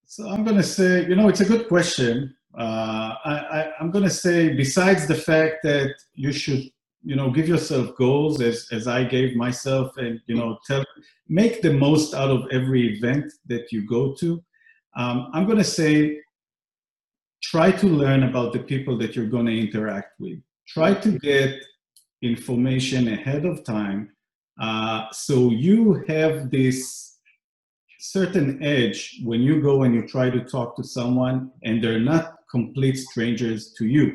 So 0.06 0.30
I'm 0.30 0.44
going 0.44 0.58
to 0.58 0.64
say, 0.64 1.08
you 1.08 1.16
know, 1.16 1.28
it's 1.28 1.42
a 1.42 1.46
good 1.46 1.68
question. 1.68 2.35
Uh, 2.58 3.16
I, 3.26 3.72
am 3.80 3.92
going 3.92 4.04
to 4.06 4.10
say, 4.10 4.54
besides 4.54 5.08
the 5.08 5.16
fact 5.16 5.58
that 5.64 5.96
you 6.14 6.32
should, 6.32 6.64
you 7.04 7.16
know, 7.16 7.30
give 7.30 7.48
yourself 7.48 7.96
goals 7.96 8.42
as, 8.42 8.68
as 8.72 8.88
I 8.88 9.04
gave 9.04 9.36
myself 9.36 9.98
and, 9.98 10.20
you 10.28 10.36
know, 10.36 10.58
tell, 10.66 10.84
make 11.28 11.62
the 11.62 11.74
most 11.74 12.14
out 12.14 12.32
of 12.32 12.48
every 12.52 12.98
event 12.98 13.32
that 13.48 13.72
you 13.72 13.86
go 13.86 14.14
to. 14.20 14.44
Um, 14.96 15.30
I'm 15.34 15.46
going 15.46 15.58
to 15.58 15.64
say, 15.64 16.22
try 17.44 17.72
to 17.72 17.88
learn 17.88 18.24
about 18.24 18.54
the 18.54 18.60
people 18.60 18.98
that 19.00 19.16
you're 19.16 19.28
going 19.28 19.48
to 19.48 19.60
interact 19.60 20.20
with. 20.20 20.40
Try 20.68 20.94
to 20.94 21.20
get 21.20 21.62
information 22.22 23.10
ahead 23.10 23.46
of 23.46 23.64
time 23.64 24.16
uh, 24.60 25.06
so 25.12 25.50
you 25.50 26.04
have 26.08 26.50
this 26.50 27.18
certain 28.00 28.62
edge 28.64 29.20
when 29.24 29.42
you 29.42 29.62
go 29.62 29.84
and 29.84 29.94
you 29.94 30.08
try 30.08 30.30
to 30.30 30.44
talk 30.44 30.76
to 30.78 30.84
someone 30.84 31.52
and 31.64 31.84
they're 31.84 32.00
not 32.00 32.36
complete 32.58 32.98
strangers 33.08 33.62
to 33.78 33.86
you. 33.96 34.08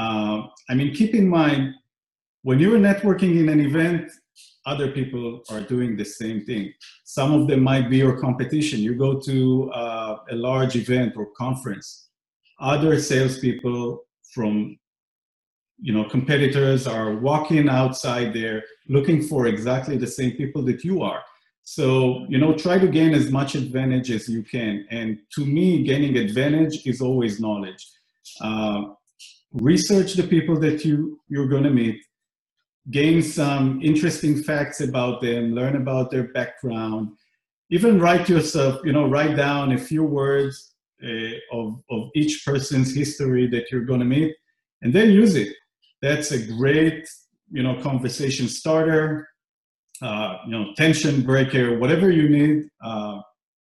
Uh, 0.00 0.36
I 0.70 0.72
mean, 0.78 0.90
keep 1.00 1.12
in 1.14 1.26
mind, 1.40 1.62
when 2.42 2.58
you're 2.58 2.82
networking 2.90 3.32
in 3.42 3.48
an 3.54 3.60
event, 3.70 4.04
other 4.72 4.88
people 4.98 5.26
are 5.52 5.62
doing 5.74 5.90
the 5.96 6.08
same 6.20 6.38
thing. 6.48 6.64
Some 7.04 7.30
of 7.38 7.42
them 7.48 7.60
might 7.70 7.86
be 7.92 7.98
your 8.04 8.16
competition. 8.26 8.80
You 8.80 8.94
go 9.06 9.12
to 9.30 9.36
uh, 9.82 10.14
a 10.34 10.36
large 10.48 10.74
event 10.84 11.10
or 11.16 11.26
conference, 11.44 11.88
other 12.72 12.92
salespeople 13.12 13.82
from 14.34 14.52
you 15.86 15.92
know 15.94 16.04
competitors 16.16 16.82
are 16.96 17.10
walking 17.30 17.66
outside 17.80 18.28
there 18.40 18.58
looking 18.96 19.20
for 19.30 19.40
exactly 19.46 19.96
the 19.96 20.12
same 20.18 20.32
people 20.40 20.62
that 20.68 20.80
you 20.88 20.96
are 21.10 21.22
so 21.76 22.24
you 22.30 22.38
know 22.38 22.54
try 22.54 22.78
to 22.78 22.88
gain 22.88 23.12
as 23.12 23.30
much 23.30 23.54
advantage 23.54 24.10
as 24.10 24.26
you 24.26 24.42
can. 24.42 24.86
And 24.90 25.18
to 25.34 25.44
me 25.44 25.82
gaining 25.82 26.16
advantage 26.16 26.86
is 26.86 27.02
always 27.02 27.40
knowledge. 27.40 27.86
Uh, 28.40 28.80
research 29.52 30.14
the 30.14 30.26
people 30.34 30.58
that 30.60 30.82
you 30.86 31.20
you're 31.28 31.50
going 31.54 31.64
to 31.64 31.74
meet. 31.82 31.98
Gain 32.90 33.22
some 33.22 33.82
interesting 33.82 34.42
facts 34.42 34.80
about 34.80 35.20
them, 35.20 35.54
learn 35.54 35.76
about 35.76 36.10
their 36.10 36.28
background, 36.38 37.10
even 37.68 38.00
write 38.00 38.30
yourself, 38.30 38.80
you 38.82 38.94
know, 38.94 39.06
write 39.06 39.36
down 39.36 39.72
a 39.72 39.78
few 39.90 40.04
words 40.04 40.72
uh, 41.04 41.36
of, 41.52 41.82
of 41.90 42.08
each 42.14 42.46
person's 42.46 42.94
history 42.94 43.46
that 43.48 43.70
you're 43.70 43.88
going 43.90 44.00
to 44.00 44.12
meet, 44.16 44.34
and 44.80 44.90
then 44.90 45.10
use 45.10 45.34
it. 45.34 45.54
That's 46.00 46.30
a 46.30 46.46
great, 46.56 47.06
you 47.50 47.62
know, 47.62 47.74
conversation 47.82 48.48
starter, 48.48 49.28
uh, 50.02 50.38
you 50.46 50.52
know, 50.52 50.72
tension 50.76 51.22
breaker, 51.22 51.78
whatever 51.78 52.10
you 52.10 52.28
need. 52.28 52.64
Uh, 52.82 53.20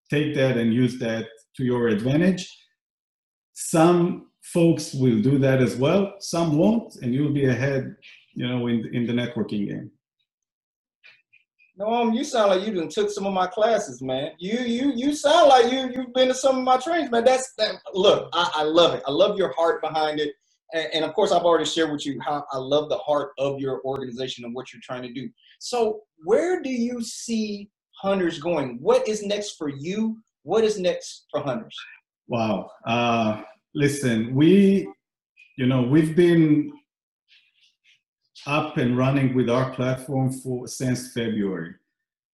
take 0.09 0.35
that 0.35 0.57
and 0.57 0.73
use 0.73 0.99
that 0.99 1.25
to 1.55 1.63
your 1.63 1.87
advantage. 1.87 2.47
Some 3.53 4.27
folks 4.53 4.93
will 4.93 5.21
do 5.21 5.39
that 5.39 5.61
as 5.61 5.75
well. 5.75 6.13
Some 6.19 6.57
won't, 6.57 6.95
and 6.97 7.13
you'll 7.13 7.33
be 7.33 7.45
ahead 7.45 7.95
you 8.35 8.47
know, 8.47 8.67
in 8.67 8.93
in 8.93 9.07
the 9.07 9.13
networking 9.13 9.67
game. 9.67 9.91
No, 11.77 11.93
um, 11.93 12.13
you 12.13 12.23
sound 12.23 12.51
like 12.51 12.65
you 12.65 12.73
done 12.73 12.87
took 12.87 13.09
some 13.09 13.25
of 13.25 13.33
my 13.33 13.47
classes, 13.47 14.01
man. 14.01 14.31
You 14.37 14.59
you 14.59 14.93
you 14.95 15.15
sound 15.15 15.49
like 15.49 15.71
you 15.71 15.89
you've 15.93 16.13
been 16.13 16.27
to 16.27 16.33
some 16.33 16.57
of 16.57 16.63
my 16.63 16.77
trainings, 16.77 17.11
man. 17.11 17.23
That's 17.23 17.53
that. 17.57 17.75
Look, 17.93 18.29
I, 18.33 18.51
I 18.55 18.63
love 18.63 18.93
it. 18.93 19.03
I 19.07 19.11
love 19.11 19.37
your 19.37 19.53
heart 19.53 19.81
behind 19.81 20.19
it, 20.19 20.33
and, 20.73 21.05
of 21.05 21.13
course, 21.13 21.31
I've 21.31 21.43
already 21.43 21.65
shared 21.65 21.91
with 21.91 22.05
you 22.05 22.19
how 22.21 22.45
I 22.51 22.57
love 22.57 22.89
the 22.89 22.97
heart 22.97 23.31
of 23.37 23.59
your 23.59 23.81
organization 23.83 24.45
and 24.45 24.53
what 24.53 24.73
you're 24.73 24.81
trying 24.83 25.03
to 25.03 25.13
do. 25.13 25.29
So, 25.59 26.01
where 26.23 26.61
do 26.61 26.69
you 26.69 27.03
see 27.03 27.69
Hunters 28.01 28.39
going? 28.39 28.79
What 28.81 29.07
is 29.07 29.23
next 29.23 29.57
for 29.57 29.69
you? 29.69 30.17
What 30.43 30.63
is 30.63 30.79
next 30.79 31.25
for 31.31 31.41
Hunters? 31.41 31.75
Wow. 32.27 32.71
Uh, 32.85 33.43
listen, 33.73 34.33
we, 34.33 34.87
you 35.57 35.67
know, 35.67 35.83
we've 35.83 36.15
been 36.15 36.71
up 38.47 38.77
and 38.77 38.97
running 38.97 39.33
with 39.33 39.49
our 39.49 39.71
platform 39.71 40.31
for 40.31 40.67
since 40.67 41.13
February. 41.13 41.75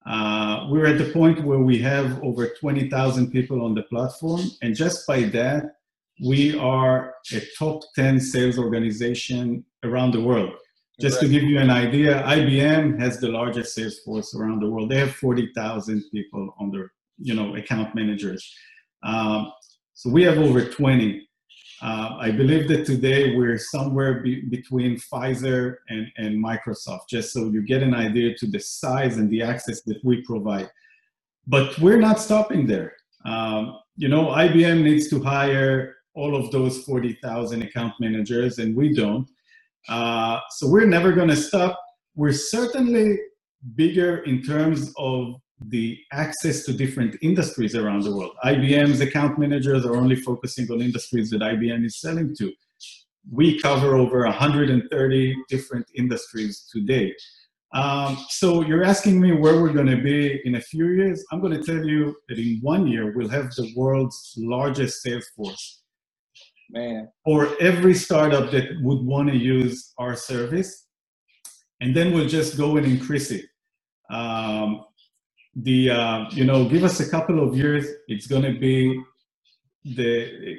Uh, 0.06 0.68
we're 0.70 0.88
at 0.88 0.98
the 0.98 1.12
point 1.12 1.44
where 1.44 1.60
we 1.60 1.78
have 1.78 2.22
over 2.24 2.48
20,000 2.48 3.32
people 3.32 3.64
on 3.64 3.76
the 3.76 3.84
platform, 3.84 4.42
and 4.62 4.76
just 4.76 5.06
by 5.06 5.22
that, 5.24 5.76
we 6.20 6.58
are 6.58 7.16
a 7.34 7.42
top 7.58 7.82
10 7.96 8.20
sales 8.20 8.58
organization 8.58 9.64
around 9.84 10.12
the 10.12 10.22
world. 10.22 10.54
Just 11.00 11.20
to 11.22 11.28
give 11.28 11.42
you 11.42 11.58
an 11.58 11.72
idea, 11.72 12.22
IBM 12.24 13.00
has 13.00 13.20
the 13.20 13.28
largest 13.28 13.74
sales 13.74 14.00
force 14.00 14.36
around 14.36 14.62
the 14.62 14.70
world. 14.70 14.92
They 14.92 15.00
have 15.00 15.16
40,000 15.16 16.04
people 16.12 16.54
on 16.60 16.70
their, 16.70 16.92
you 17.18 17.34
know, 17.34 17.56
account 17.56 17.96
managers. 17.96 18.54
Um, 19.02 19.52
so 19.96 20.12
we 20.12 20.24
have 20.24 20.38
over 20.38 20.64
20. 20.64 21.28
Uh, 21.82 22.18
I 22.20 22.30
believe 22.30 22.68
that 22.68 22.86
today 22.86 23.36
we're 23.36 23.58
somewhere 23.58 24.22
be- 24.22 24.42
between 24.42 24.98
Pfizer 24.98 25.78
and, 25.90 26.06
and 26.18 26.44
Microsoft, 26.44 27.10
just 27.10 27.34
so 27.34 27.46
you 27.46 27.64
get 27.64 27.82
an 27.82 27.96
idea 27.96 28.36
to 28.38 28.46
the 28.46 28.60
size 28.60 29.18
and 29.18 29.28
the 29.32 29.42
access 29.42 29.82
that 29.84 30.00
we 30.04 30.22
provide. 30.22 30.70
But 31.48 31.80
we're 31.80 32.00
not 32.00 32.20
stopping 32.20 32.68
there. 32.68 32.94
Um, 33.26 33.80
you 33.96 34.08
know, 34.08 34.28
IBM 34.28 34.84
needs 34.84 35.10
to 35.10 35.22
hire 35.22 35.96
all 36.14 36.36
of 36.36 36.52
those 36.52 36.84
40,000 36.84 37.62
account 37.62 37.94
managers, 38.00 38.60
and 38.60 38.76
we 38.76 38.94
don't. 38.94 39.28
Uh, 39.90 40.40
so 40.52 40.68
we're 40.68 40.86
never 40.86 41.12
going 41.12 41.30
to 41.30 41.36
stop. 41.36 41.80
We're 42.16 42.34
certainly 42.34 43.18
bigger 43.76 44.20
in 44.20 44.42
terms 44.42 44.94
of 44.98 45.36
the 45.68 45.98
access 46.12 46.64
to 46.66 46.74
different 46.74 47.16
industries 47.22 47.76
around 47.76 48.04
the 48.04 48.16
world. 48.16 48.36
IBM's 48.44 49.00
account 49.00 49.38
managers 49.38 49.86
are 49.86 49.96
only 49.96 50.16
focusing 50.16 50.70
on 50.72 50.82
industries 50.82 51.30
that 51.30 51.42
IBM 51.42 51.86
is 51.86 52.02
selling 52.02 52.36
to. 52.38 52.52
We 53.32 53.60
cover 53.60 53.96
over 53.96 54.24
130 54.24 55.36
different 55.48 55.86
industries 55.96 56.68
today. 56.72 57.14
Um, 57.74 58.18
so 58.30 58.66
you're 58.66 58.84
asking 58.84 59.22
me 59.22 59.32
where 59.32 59.62
we're 59.62 59.72
going 59.72 59.88
to 59.88 60.02
be 60.02 60.42
in 60.44 60.56
a 60.56 60.62
few 60.62 60.88
years. 60.90 61.24
I'm 61.32 61.40
going 61.40 61.54
to 61.54 61.64
tell 61.64 61.86
you 61.86 62.16
that 62.28 62.38
in 62.38 62.60
one 62.62 62.88
year 62.88 63.14
we'll 63.16 63.30
have 63.30 63.52
the 63.52 63.72
world's 63.78 64.34
largest 64.38 65.02
sales 65.04 65.28
force. 65.36 65.81
Man. 66.72 67.10
For 67.26 67.50
every 67.60 67.94
startup 67.94 68.52
that 68.52 68.70
would 68.82 69.02
want 69.02 69.30
to 69.30 69.36
use 69.36 69.94
our 69.98 70.16
service, 70.16 70.88
and 71.82 71.96
then 71.96 72.14
we'll 72.14 72.30
just 72.30 72.58
go 72.58 72.78
and 72.78 72.86
increase 72.86 73.32
it. 73.32 73.46
Um, 74.10 74.86
the 75.56 75.90
uh, 75.90 76.26
you 76.32 76.46
know 76.46 76.68
give 76.68 76.84
us 76.84 77.00
a 77.00 77.10
couple 77.10 77.46
of 77.46 77.58
years 77.58 77.88
it's 78.08 78.28
going 78.28 78.44
to 78.44 78.58
be 78.58 79.02
the 79.84 80.58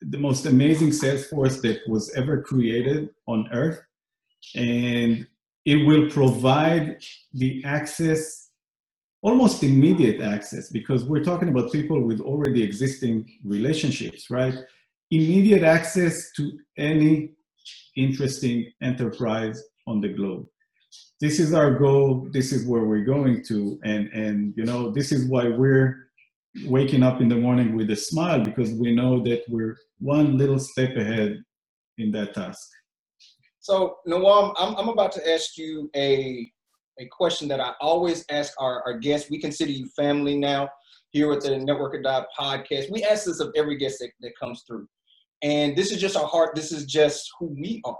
the 0.00 0.18
most 0.18 0.46
amazing 0.46 0.92
sales 0.92 1.26
force 1.26 1.60
that 1.60 1.80
was 1.88 2.12
ever 2.14 2.42
created 2.42 3.10
on 3.26 3.48
earth 3.52 3.80
and 4.54 5.26
it 5.64 5.76
will 5.86 6.08
provide 6.10 6.98
the 7.32 7.62
access 7.64 8.50
almost 9.22 9.62
immediate 9.62 10.20
access 10.20 10.68
because 10.70 11.04
we're 11.04 11.24
talking 11.24 11.48
about 11.48 11.72
people 11.72 12.00
with 12.00 12.20
already 12.20 12.62
existing 12.62 13.28
relationships 13.44 14.30
right 14.30 14.54
immediate 15.14 15.62
access 15.62 16.32
to 16.32 16.58
any 16.76 17.30
interesting 17.96 18.70
enterprise 18.82 19.62
on 19.86 20.00
the 20.00 20.08
globe. 20.08 20.46
This 21.20 21.38
is 21.38 21.54
our 21.54 21.70
goal 21.78 22.28
this 22.32 22.52
is 22.52 22.66
where 22.66 22.84
we're 22.84 23.04
going 23.04 23.44
to 23.44 23.78
and 23.84 24.08
and 24.12 24.54
you 24.56 24.64
know 24.64 24.90
this 24.90 25.12
is 25.12 25.26
why 25.26 25.48
we're 25.48 26.08
waking 26.66 27.02
up 27.02 27.20
in 27.20 27.28
the 27.28 27.36
morning 27.36 27.76
with 27.76 27.90
a 27.90 27.96
smile 27.96 28.40
because 28.40 28.72
we 28.74 28.94
know 28.94 29.22
that 29.22 29.42
we're 29.48 29.76
one 29.98 30.36
little 30.36 30.58
step 30.58 30.96
ahead 30.96 31.42
in 31.98 32.10
that 32.12 32.34
task. 32.34 32.68
So 33.60 33.96
noam 34.08 34.52
i'm, 34.58 34.74
I'm 34.76 34.88
about 34.88 35.12
to 35.12 35.32
ask 35.32 35.56
you 35.56 35.90
a 35.96 36.50
a 37.00 37.06
question 37.06 37.48
that 37.48 37.60
i 37.60 37.72
always 37.80 38.24
ask 38.30 38.52
our, 38.58 38.82
our 38.86 38.98
guests. 38.98 39.30
We 39.30 39.40
consider 39.40 39.72
you 39.72 39.86
family 39.96 40.36
now 40.36 40.68
here 41.10 41.32
at 41.32 41.42
the 41.42 41.56
Network 41.56 41.94
or 41.94 42.02
Die 42.02 42.26
podcast. 42.38 42.90
We 42.90 43.04
ask 43.04 43.24
this 43.24 43.40
of 43.40 43.52
every 43.56 43.76
guest 43.76 43.98
that, 44.00 44.10
that 44.20 44.32
comes 44.38 44.64
through 44.66 44.86
and 45.44 45.76
this 45.76 45.92
is 45.92 46.00
just 46.00 46.16
our 46.16 46.26
heart 46.26 46.56
this 46.56 46.72
is 46.72 46.84
just 46.84 47.30
who 47.38 47.46
we 47.56 47.80
are 47.84 47.96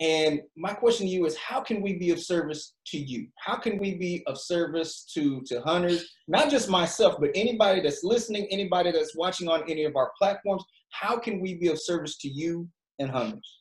and 0.00 0.40
my 0.56 0.72
question 0.72 1.06
to 1.06 1.12
you 1.12 1.26
is 1.26 1.36
how 1.36 1.60
can 1.60 1.82
we 1.82 1.94
be 1.94 2.10
of 2.10 2.20
service 2.20 2.74
to 2.86 2.98
you? 2.98 3.26
How 3.38 3.56
can 3.56 3.78
we 3.78 3.94
be 3.94 4.22
of 4.28 4.38
service 4.38 5.04
to, 5.14 5.42
to 5.46 5.60
hunters? 5.62 6.14
Not 6.28 6.50
just 6.50 6.68
myself, 6.68 7.16
but 7.18 7.30
anybody 7.34 7.80
that's 7.80 8.04
listening, 8.04 8.46
anybody 8.50 8.92
that's 8.92 9.16
watching 9.16 9.48
on 9.48 9.68
any 9.68 9.84
of 9.84 9.96
our 9.96 10.12
platforms. 10.16 10.62
How 10.90 11.18
can 11.18 11.40
we 11.40 11.54
be 11.56 11.68
of 11.68 11.80
service 11.80 12.16
to 12.18 12.28
you 12.28 12.68
and 13.00 13.10
hunters? 13.10 13.60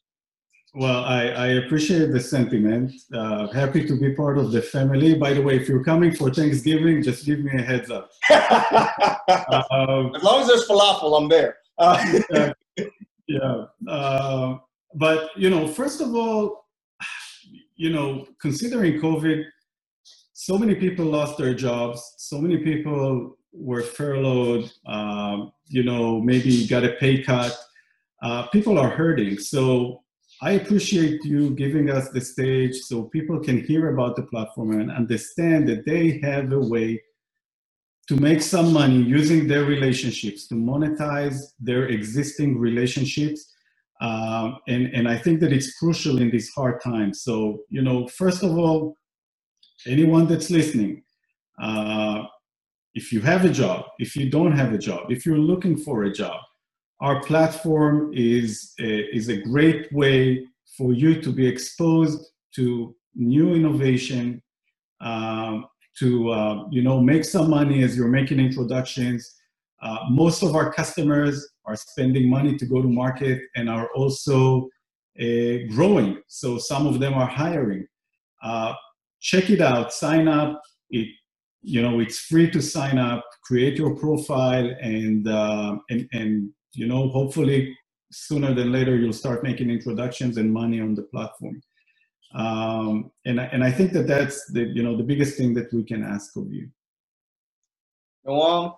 Well, 0.76 1.06
I, 1.06 1.30
I 1.30 1.48
appreciate 1.64 2.12
the 2.12 2.20
sentiment. 2.20 2.92
Uh, 3.12 3.48
happy 3.48 3.88
to 3.88 4.00
be 4.00 4.14
part 4.14 4.38
of 4.38 4.52
the 4.52 4.62
family. 4.62 5.16
By 5.16 5.34
the 5.34 5.42
way, 5.42 5.56
if 5.56 5.68
you're 5.68 5.84
coming 5.84 6.14
for 6.14 6.32
Thanksgiving, 6.32 7.02
just 7.02 7.26
give 7.26 7.40
me 7.40 7.52
a 7.58 7.64
heads 7.64 7.90
up. 7.90 8.12
uh, 8.30 9.16
as 10.16 10.24
long 10.24 10.42
as 10.42 10.48
there's 10.48 10.68
falafel, 10.68 11.20
I'm 11.20 11.30
there. 11.30 11.58
Uh, 11.80 12.54
yeah. 13.28 13.66
Uh, 13.88 14.58
but 14.96 15.30
you 15.36 15.50
know, 15.50 15.68
first 15.68 16.02
of 16.02 16.16
all, 16.16 16.66
you 17.76 17.92
know, 17.92 18.28
considering 18.42 19.00
COVID, 19.00 19.46
so 20.34 20.58
many 20.58 20.76
people 20.76 21.06
lost 21.06 21.38
their 21.38 21.54
jobs. 21.54 22.16
So 22.18 22.40
many 22.40 22.58
people 22.58 23.38
were 23.52 23.82
furloughed. 23.82 24.72
Um, 24.86 25.52
you 25.68 25.84
know, 25.84 26.20
maybe 26.22 26.68
got 26.68 26.84
a 26.84 26.94
pay 26.94 27.22
cut. 27.22 27.58
Uh, 28.22 28.48
people 28.48 28.80
are 28.80 28.90
hurting. 28.90 29.38
So 29.38 30.04
I 30.42 30.52
appreciate 30.52 31.24
you 31.24 31.52
giving 31.52 31.90
us 31.90 32.10
the 32.10 32.22
stage 32.22 32.76
so 32.76 33.04
people 33.04 33.40
can 33.40 33.64
hear 33.64 33.94
about 33.94 34.16
the 34.16 34.24
platform 34.24 34.80
and 34.80 34.92
understand 34.92 35.68
that 35.70 35.86
they 35.86 36.20
have 36.24 36.52
a 36.52 36.60
way 36.60 37.02
to 38.08 38.16
make 38.16 38.42
some 38.42 38.72
money 38.72 39.02
using 39.02 39.48
their 39.48 39.66
relationships 39.66 40.48
to 40.48 40.56
monetize 40.56 41.38
their 41.60 41.88
existing 41.88 42.58
relationships 42.58 43.54
um, 44.00 44.60
and, 44.68 44.88
and 44.94 45.08
I 45.08 45.18
think 45.18 45.40
that 45.40 45.52
it's 45.52 45.74
crucial 45.74 46.20
in 46.20 46.30
these 46.30 46.52
hard 46.52 46.82
times. 46.82 47.24
So, 47.24 47.64
you 47.70 47.82
know, 47.82 48.08
first 48.08 48.44
of 48.44 48.58
all, 48.58 48.96
anyone 49.88 50.28
that's 50.28 50.50
listening, 50.50 51.04
uh, 51.62 52.24
if 52.94 53.12
you 53.12 53.22
have 53.22 53.46
a 53.46 53.50
job, 53.50 53.86
if 54.00 54.16
you 54.16 54.30
don't 54.30 54.52
have 54.52 54.74
a 54.74 54.78
job, 54.78 55.12
if 55.12 55.26
you're 55.26 55.38
looking 55.38 55.78
for 55.78 56.04
a 56.04 56.12
job, 56.12 56.40
our 57.02 57.22
platform 57.22 58.12
is 58.14 58.74
a, 58.80 59.16
is 59.16 59.30
a 59.30 59.42
great 59.42 59.92
way 59.92 60.46
for 60.78 60.94
you 60.94 61.22
to 61.22 61.32
be 61.32 61.48
exposed 61.48 62.24
to 62.56 62.96
new 63.16 63.56
innovation, 63.56 64.42
um, 65.02 65.66
to 66.00 66.30
uh, 66.30 66.64
you 66.70 66.82
know 66.82 67.00
make 67.00 67.26
some 67.26 67.50
money 67.50 67.84
as 67.84 67.96
you're 67.98 68.08
making 68.08 68.40
introductions. 68.40 69.36
Uh, 69.82 69.98
most 70.10 70.44
of 70.44 70.56
our 70.56 70.74
customers 70.74 71.48
are 71.66 71.76
spending 71.76 72.30
money 72.30 72.58
to 72.58 72.66
go 72.66 72.82
to 72.82 72.88
market 72.88 73.42
and 73.56 73.70
are 73.70 73.90
also 73.96 74.68
uh, 75.20 75.58
growing. 75.70 76.20
So 76.28 76.58
some 76.58 76.88
of 76.88 77.00
them 77.00 77.14
are 77.14 77.28
hiring. 77.28 77.86
Uh, 78.42 78.74
check 79.20 79.50
it 79.50 79.62
out, 79.62 79.94
sign 79.94 80.28
up. 80.28 80.62
It, 80.90 81.08
you 81.62 81.82
know, 81.82 82.00
it's 82.00 82.20
free 82.20 82.50
to 82.52 82.62
sign 82.62 82.98
up. 82.98 83.24
Create 83.44 83.78
your 83.78 83.96
profile, 83.96 84.70
and 84.82 85.28
uh, 85.28 85.78
and 85.90 86.08
and 86.14 86.50
you 86.74 86.88
know, 86.88 87.10
hopefully 87.10 87.76
sooner 88.12 88.54
than 88.54 88.72
later 88.72 88.96
you'll 88.96 89.12
start 89.14 89.44
making 89.44 89.70
introductions 89.70 90.38
and 90.38 90.52
money 90.52 90.80
on 90.80 90.96
the 90.96 91.04
platform. 91.04 91.62
Um, 92.34 93.12
and 93.26 93.40
and 93.40 93.64
I 93.64 93.72
think 93.72 93.94
that 93.94 94.08
that's 94.08 94.52
the 94.52 94.64
you 94.64 94.84
know 94.84 94.98
the 94.98 95.04
biggest 95.04 95.38
thing 95.38 95.54
that 95.56 95.72
we 95.74 95.84
can 95.84 96.04
ask 96.04 96.36
of 96.36 96.52
you. 96.52 96.70
Noam, 98.28 98.76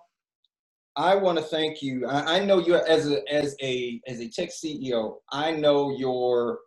I 0.96 1.14
want 1.16 1.38
to 1.38 1.44
thank 1.44 1.82
you. 1.82 2.06
I, 2.06 2.36
I 2.36 2.44
know 2.44 2.58
you 2.58 2.76
as 2.76 3.10
a 3.10 3.32
as 3.32 3.56
a 3.62 4.00
as 4.06 4.20
a 4.20 4.28
tech 4.28 4.50
CEO. 4.50 5.16
I 5.32 5.52
know 5.52 5.96
your 5.96 6.60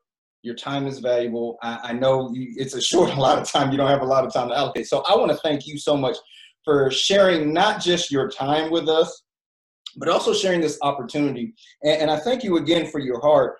your 0.43 0.55
time 0.55 0.87
is 0.87 0.99
valuable. 0.99 1.57
I, 1.63 1.79
I 1.83 1.93
know 1.93 2.31
you, 2.33 2.53
it's 2.57 2.75
a 2.75 2.81
short 2.81 3.11
a 3.11 3.19
lot 3.19 3.39
of 3.39 3.49
time. 3.49 3.71
You 3.71 3.77
don't 3.77 3.89
have 3.89 4.01
a 4.01 4.05
lot 4.05 4.25
of 4.25 4.33
time 4.33 4.49
to 4.49 4.55
allocate. 4.55 4.87
So 4.87 5.03
I 5.07 5.15
want 5.15 5.31
to 5.31 5.37
thank 5.37 5.65
you 5.65 5.77
so 5.77 5.95
much 5.95 6.17
for 6.65 6.91
sharing 6.91 7.53
not 7.53 7.81
just 7.81 8.11
your 8.11 8.29
time 8.29 8.69
with 8.69 8.89
us, 8.89 9.23
but 9.97 10.09
also 10.09 10.33
sharing 10.33 10.61
this 10.61 10.77
opportunity. 10.81 11.53
And, 11.83 12.03
and 12.03 12.11
I 12.11 12.17
thank 12.17 12.43
you 12.43 12.57
again 12.57 12.87
for 12.87 12.99
your 12.99 13.21
heart 13.21 13.55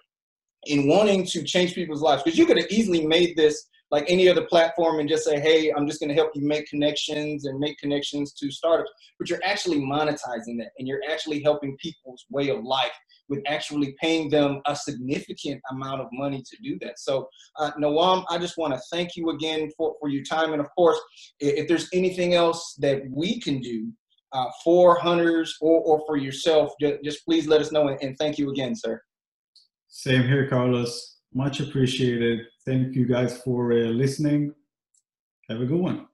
in 0.68 0.88
wanting 0.88 1.26
to 1.28 1.44
change 1.44 1.74
people's 1.76 2.02
lives 2.02 2.24
because 2.24 2.38
you 2.38 2.46
could 2.46 2.58
have 2.58 2.70
easily 2.70 3.06
made 3.06 3.36
this 3.36 3.68
like 3.94 4.06
any 4.08 4.28
other 4.28 4.44
platform 4.46 5.00
and 5.00 5.08
just 5.08 5.24
say, 5.24 5.40
hey, 5.40 5.72
I'm 5.72 5.86
just 5.86 6.00
going 6.00 6.10
to 6.10 6.16
help 6.16 6.32
you 6.34 6.44
make 6.44 6.66
connections 6.66 7.46
and 7.46 7.60
make 7.60 7.78
connections 7.78 8.34
to 8.34 8.50
startups. 8.50 8.90
But 9.20 9.30
you're 9.30 9.44
actually 9.44 9.82
monetizing 9.82 10.58
that 10.58 10.72
and 10.80 10.88
you're 10.88 11.02
actually 11.08 11.44
helping 11.44 11.78
people's 11.78 12.26
way 12.32 12.50
of 12.50 12.64
life 12.64 12.92
with 13.30 13.42
actually 13.46 13.96
paying 14.02 14.30
them 14.30 14.62
a 14.66 14.76
significant 14.76 15.62
amount 15.70 16.02
of 16.02 16.08
money 16.12 16.42
to 16.42 16.58
do 16.64 16.78
that. 16.82 16.98
So, 16.98 17.28
uh, 17.60 17.72
Noam, 17.80 18.26
I 18.32 18.40
just 18.40 18.58
want 18.58 18.74
to 18.74 18.82
thank 18.92 19.16
you 19.16 19.30
again 19.30 19.70
for, 19.78 19.94
for 20.00 20.10
your 20.10 20.24
time. 20.24 20.54
And 20.54 20.62
of 20.62 20.68
course, 20.76 21.00
if, 21.40 21.60
if 21.60 21.68
there's 21.68 21.88
anything 21.94 22.34
else 22.34 22.76
that 22.80 23.04
we 23.12 23.40
can 23.40 23.62
do 23.62 23.92
uh, 24.34 24.48
for 24.64 24.96
hunters 25.00 25.56
or, 25.62 25.82
or 25.82 26.02
for 26.08 26.18
yourself, 26.18 26.72
just, 26.82 27.04
just 27.04 27.26
please 27.26 27.48
let 27.48 27.62
us 27.62 27.72
know. 27.72 27.88
And, 27.90 28.02
and 28.02 28.18
thank 28.18 28.40
you 28.40 28.50
again, 28.50 28.76
sir. 28.76 29.00
Same 29.96 30.24
here, 30.24 30.48
Carlos 30.48 31.18
Much 31.36 31.60
appreciated. 31.60 32.48
Thank 32.66 32.96
you 32.96 33.06
guys 33.06 33.38
for 33.38 33.72
uh, 33.74 33.76
listening. 33.76 34.54
Have 35.50 35.62
a 35.62 35.66
good 35.66 35.80
one. 35.80 36.08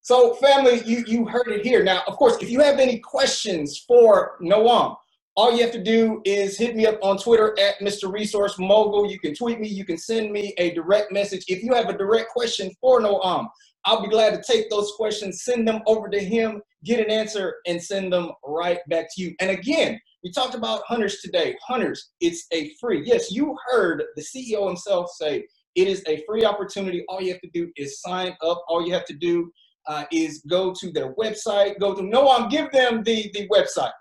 So, 0.00 0.34
family, 0.34 0.82
you, 0.86 1.04
you 1.06 1.26
heard 1.26 1.48
it 1.48 1.64
here. 1.64 1.84
Now, 1.84 2.02
of 2.06 2.16
course, 2.16 2.38
if 2.40 2.50
you 2.50 2.60
have 2.60 2.78
any 2.78 2.98
questions 2.98 3.84
for 3.86 4.38
Noam, 4.42 4.96
all 5.36 5.52
you 5.52 5.62
have 5.62 5.72
to 5.72 5.82
do 5.82 6.22
is 6.24 6.56
hit 6.56 6.74
me 6.74 6.86
up 6.86 6.98
on 7.02 7.18
Twitter 7.18 7.54
at 7.58 7.78
Mr. 7.80 8.10
Resource 8.10 8.58
Mogul. 8.58 9.10
You 9.10 9.18
can 9.18 9.34
tweet 9.34 9.60
me, 9.60 9.68
you 9.68 9.84
can 9.84 9.98
send 9.98 10.32
me 10.32 10.54
a 10.56 10.72
direct 10.72 11.12
message. 11.12 11.44
If 11.46 11.62
you 11.62 11.74
have 11.74 11.90
a 11.90 11.96
direct 11.96 12.30
question 12.30 12.70
for 12.80 13.00
Noam, 13.00 13.48
I'll 13.84 14.02
be 14.02 14.08
glad 14.08 14.30
to 14.30 14.52
take 14.52 14.70
those 14.70 14.92
questions, 14.96 15.42
send 15.42 15.68
them 15.68 15.82
over 15.86 16.08
to 16.08 16.18
him, 16.18 16.62
get 16.84 17.00
an 17.00 17.10
answer, 17.10 17.56
and 17.66 17.82
send 17.82 18.14
them 18.14 18.30
right 18.44 18.80
back 18.88 19.08
to 19.14 19.22
you. 19.22 19.34
And 19.40 19.50
again, 19.50 20.00
we 20.22 20.30
talked 20.30 20.54
about 20.54 20.82
hunters 20.86 21.20
today. 21.20 21.56
Hunters, 21.66 22.10
it's 22.20 22.46
a 22.52 22.72
free. 22.80 23.02
Yes, 23.04 23.30
you 23.30 23.56
heard 23.70 24.02
the 24.16 24.22
CEO 24.22 24.66
himself 24.66 25.10
say 25.10 25.46
it 25.74 25.88
is 25.88 26.02
a 26.06 26.22
free 26.26 26.44
opportunity. 26.44 27.04
All 27.08 27.22
you 27.22 27.32
have 27.32 27.40
to 27.40 27.50
do 27.52 27.70
is 27.76 28.00
sign 28.00 28.36
up. 28.42 28.62
All 28.68 28.86
you 28.86 28.92
have 28.92 29.06
to 29.06 29.14
do 29.14 29.50
uh, 29.86 30.04
is 30.12 30.42
go 30.48 30.74
to 30.74 30.92
their 30.92 31.14
website. 31.14 31.78
Go 31.78 31.94
to 31.94 32.02
Noam. 32.02 32.50
Give 32.50 32.70
them 32.72 33.02
the 33.02 33.30
the 33.34 33.48
website. 33.48 33.92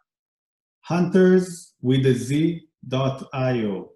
Hunters 0.82 1.73
with 1.82 2.05
a 2.05 2.13
Z 2.13 2.67
dot 2.88 3.23
io. 3.34 3.91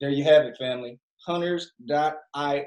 There 0.00 0.10
you 0.10 0.24
have 0.24 0.44
it, 0.44 0.56
family. 0.58 0.98
Hunters.io 1.26 2.66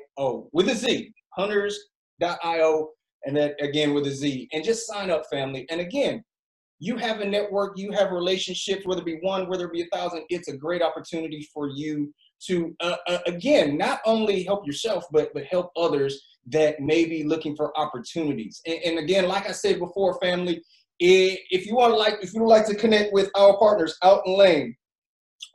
with 0.54 0.70
a 0.70 0.76
Z. 0.76 1.14
Hunters.io, 1.32 2.90
and 3.26 3.36
then 3.36 3.54
again 3.60 3.94
with 3.94 4.08
a 4.08 4.12
Z. 4.12 4.48
And 4.54 4.64
just 4.64 4.88
sign 4.88 5.10
up, 5.10 5.26
family. 5.30 5.66
And 5.70 5.82
again, 5.82 6.24
you 6.86 6.98
have 6.98 7.20
a 7.22 7.26
network, 7.26 7.78
you 7.78 7.92
have 7.92 8.12
relationships, 8.12 8.86
whether 8.86 9.02
it 9.02 9.06
be 9.06 9.18
one, 9.22 9.50
whether 9.50 9.66
it 9.66 9.74
be 9.74 9.82
a 9.82 9.88
thousand. 9.88 10.24
It's 10.30 10.50
a 10.50 10.56
great 10.56 10.84
opportunity 10.84 11.48
for 11.52 11.68
you 11.68 12.14
to, 12.48 12.76
uh, 12.80 12.98
uh, 13.08 13.18
again, 13.26 13.76
not 13.76 14.02
only 14.06 14.44
help 14.44 14.68
yourself, 14.68 15.04
but 15.12 15.34
but 15.34 15.46
help 15.46 15.72
others 15.76 16.22
that 16.48 16.80
may 16.80 17.06
be 17.06 17.24
looking 17.24 17.56
for 17.56 17.76
opportunities. 17.76 18.62
And, 18.68 18.80
and 18.86 19.00
again, 19.00 19.28
like 19.28 19.50
I 19.50 19.52
said 19.52 19.80
before, 19.80 20.20
family, 20.20 20.62
if 21.00 21.66
you 21.66 21.76
want 21.76 21.92
to 21.92 21.98
like, 21.98 22.18
if 22.22 22.36
you 22.36 22.42
would 22.42 22.50
like 22.50 22.68
to 22.68 22.76
connect 22.76 23.12
with 23.14 23.32
our 23.36 23.58
partners 23.58 23.98
Alton 24.04 24.38
Lane, 24.38 24.76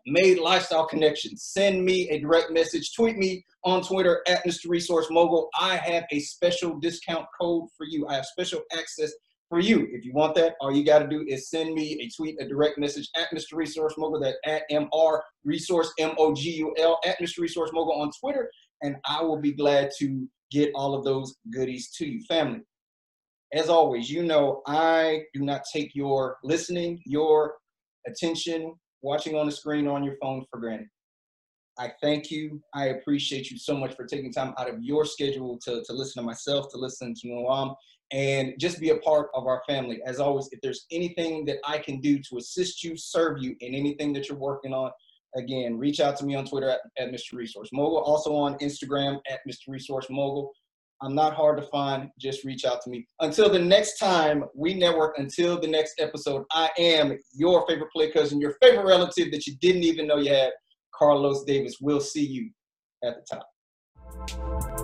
Made 0.07 0.41
Lifestyle 0.41 0.87
Connections, 0.87 1.45
send 1.45 1.85
me 1.85 2.09
a 2.11 2.19
direct 2.19 2.51
message. 2.51 2.93
Tweet 2.93 3.17
me 3.17 3.45
on 3.65 3.83
Twitter 3.83 4.21
at 4.27 4.45
Mr. 4.45 4.69
Resource 4.69 5.07
Mogul. 5.11 5.49
I 5.61 5.77
have 5.77 6.05
a 6.11 6.19
special 6.19 6.81
discount 6.81 7.27
code 7.41 7.69
for 7.77 7.87
you. 7.87 8.09
I 8.09 8.15
have 8.15 8.27
special 8.27 8.63
access 8.77 9.13
for 9.51 9.61
you. 9.61 9.87
If 9.91 10.07
you 10.07 10.15
want 10.15 10.35
that, 10.37 10.55
all 10.61 10.75
you 10.75 10.85
got 10.85 11.01
to 11.01 11.09
do 11.09 11.23
is 11.29 11.51
send 11.51 11.75
me 11.75 12.01
a 12.01 12.09
tweet, 12.17 12.41
a 12.41 12.49
direct 12.49 12.79
message 12.79 13.11
at 13.17 13.29
Mr. 13.35 13.55
Resource 13.55 13.95
Mogul, 13.99 14.21
that 14.21 14.37
at 14.47 14.63
MR 14.71 15.21
Resource 15.45 15.93
M 15.99 16.13
O 16.17 16.35
G 16.35 16.53
U 16.53 16.75
L 16.79 16.99
at 17.05 17.19
Mr. 17.21 17.41
Resource 17.41 17.71
Mogul 17.75 18.01
on 18.01 18.11
Twitter, 18.19 18.51
and 18.83 18.97
I 19.07 19.23
will 19.23 19.41
be 19.41 19.53
glad 19.53 19.91
to 19.99 20.27
get 20.51 20.71
all 20.75 20.95
of 20.95 21.05
those 21.05 21.37
goodies 21.53 21.91
to 21.99 22.07
you, 22.07 22.23
family 22.27 22.63
as 23.53 23.69
always, 23.69 24.11
you 24.11 24.23
know, 24.23 24.63
I 24.67 25.23
do 25.35 25.41
not 25.41 25.63
take 25.73 25.95
your 25.95 26.37
listening, 26.45 27.01
your 27.05 27.55
attention, 28.07 28.75
watching 29.03 29.37
on 29.37 29.47
the 29.47 29.53
screen 29.53 29.89
on 29.89 30.05
your 30.05 30.17
phone 30.23 30.45
for 30.51 30.61
granted. 30.61 30.87
I 31.79 31.93
thank 32.03 32.31
you. 32.31 32.61
I 32.75 32.87
appreciate 32.87 33.51
you 33.51 33.59
so 33.59 33.77
much 33.77 33.97
for 33.97 34.05
taking 34.05 34.33
time 34.33 34.55
out 34.59 34.69
of 34.69 34.83
your 34.83 35.05
schedule 35.05 35.59
to, 35.65 35.83
to 35.83 35.93
listen 35.93 36.23
to 36.23 36.27
myself, 36.27 36.67
to 36.71 36.79
listen 36.79 37.15
to 37.15 37.29
Noam, 37.29 37.75
and 38.13 38.55
just 38.59 38.81
be 38.81 38.91
a 38.91 38.97
part 38.97 39.29
of 39.35 39.47
our 39.47 39.63
family. 39.69 40.01
As 40.05 40.19
always, 40.19 40.49
if 40.53 40.61
there's 40.63 40.87
anything 40.91 41.45
that 41.47 41.59
I 41.65 41.79
can 41.79 42.01
do 42.01 42.19
to 42.19 42.39
assist 42.39 42.83
you, 42.83 42.97
serve 42.97 43.39
you 43.41 43.55
in 43.61 43.75
anything 43.75 44.13
that 44.15 44.29
you're 44.29 44.39
working 44.39 44.73
on, 44.73 44.91
again, 45.37 45.79
reach 45.79 46.01
out 46.01 46.17
to 46.19 46.25
me 46.25 46.35
on 46.35 46.45
Twitter 46.45 46.69
at, 46.69 46.81
at 46.99 47.13
Mr. 47.13 47.35
Resource 47.35 47.69
Mogul, 47.73 47.99
also 47.99 48.35
on 48.35 48.59
Instagram 48.59 49.21
at 49.31 49.41
Mr. 49.49 49.69
Resource 49.69 50.07
Mogul. 50.11 50.53
I'm 51.03 51.15
not 51.15 51.35
hard 51.35 51.57
to 51.57 51.63
find. 51.69 52.11
Just 52.19 52.45
reach 52.45 52.65
out 52.65 52.83
to 52.83 52.91
me. 52.91 53.07
Until 53.21 53.49
the 53.49 53.59
next 53.59 53.99
time 53.99 54.45
we 54.55 54.75
network, 54.75 55.19
until 55.19 55.59
the 55.59 55.69
next 55.69 55.95
episode, 55.99 56.45
I 56.53 56.69
am 56.79 57.17
your 57.33 57.67
favorite 57.67 57.91
play 57.91 58.11
cousin, 58.11 58.41
your 58.41 58.57
favorite 58.61 58.85
relative 58.85 59.31
that 59.31 59.47
you 59.47 59.55
didn't 59.61 59.85
even 59.85 60.07
know 60.07 60.17
you 60.17 60.33
had, 60.33 60.51
Carlos 60.95 61.45
Davis. 61.45 61.77
We'll 61.81 62.01
see 62.01 62.27
you 62.27 62.51
at 63.03 63.15
the 63.17 63.37
top. 63.37 64.80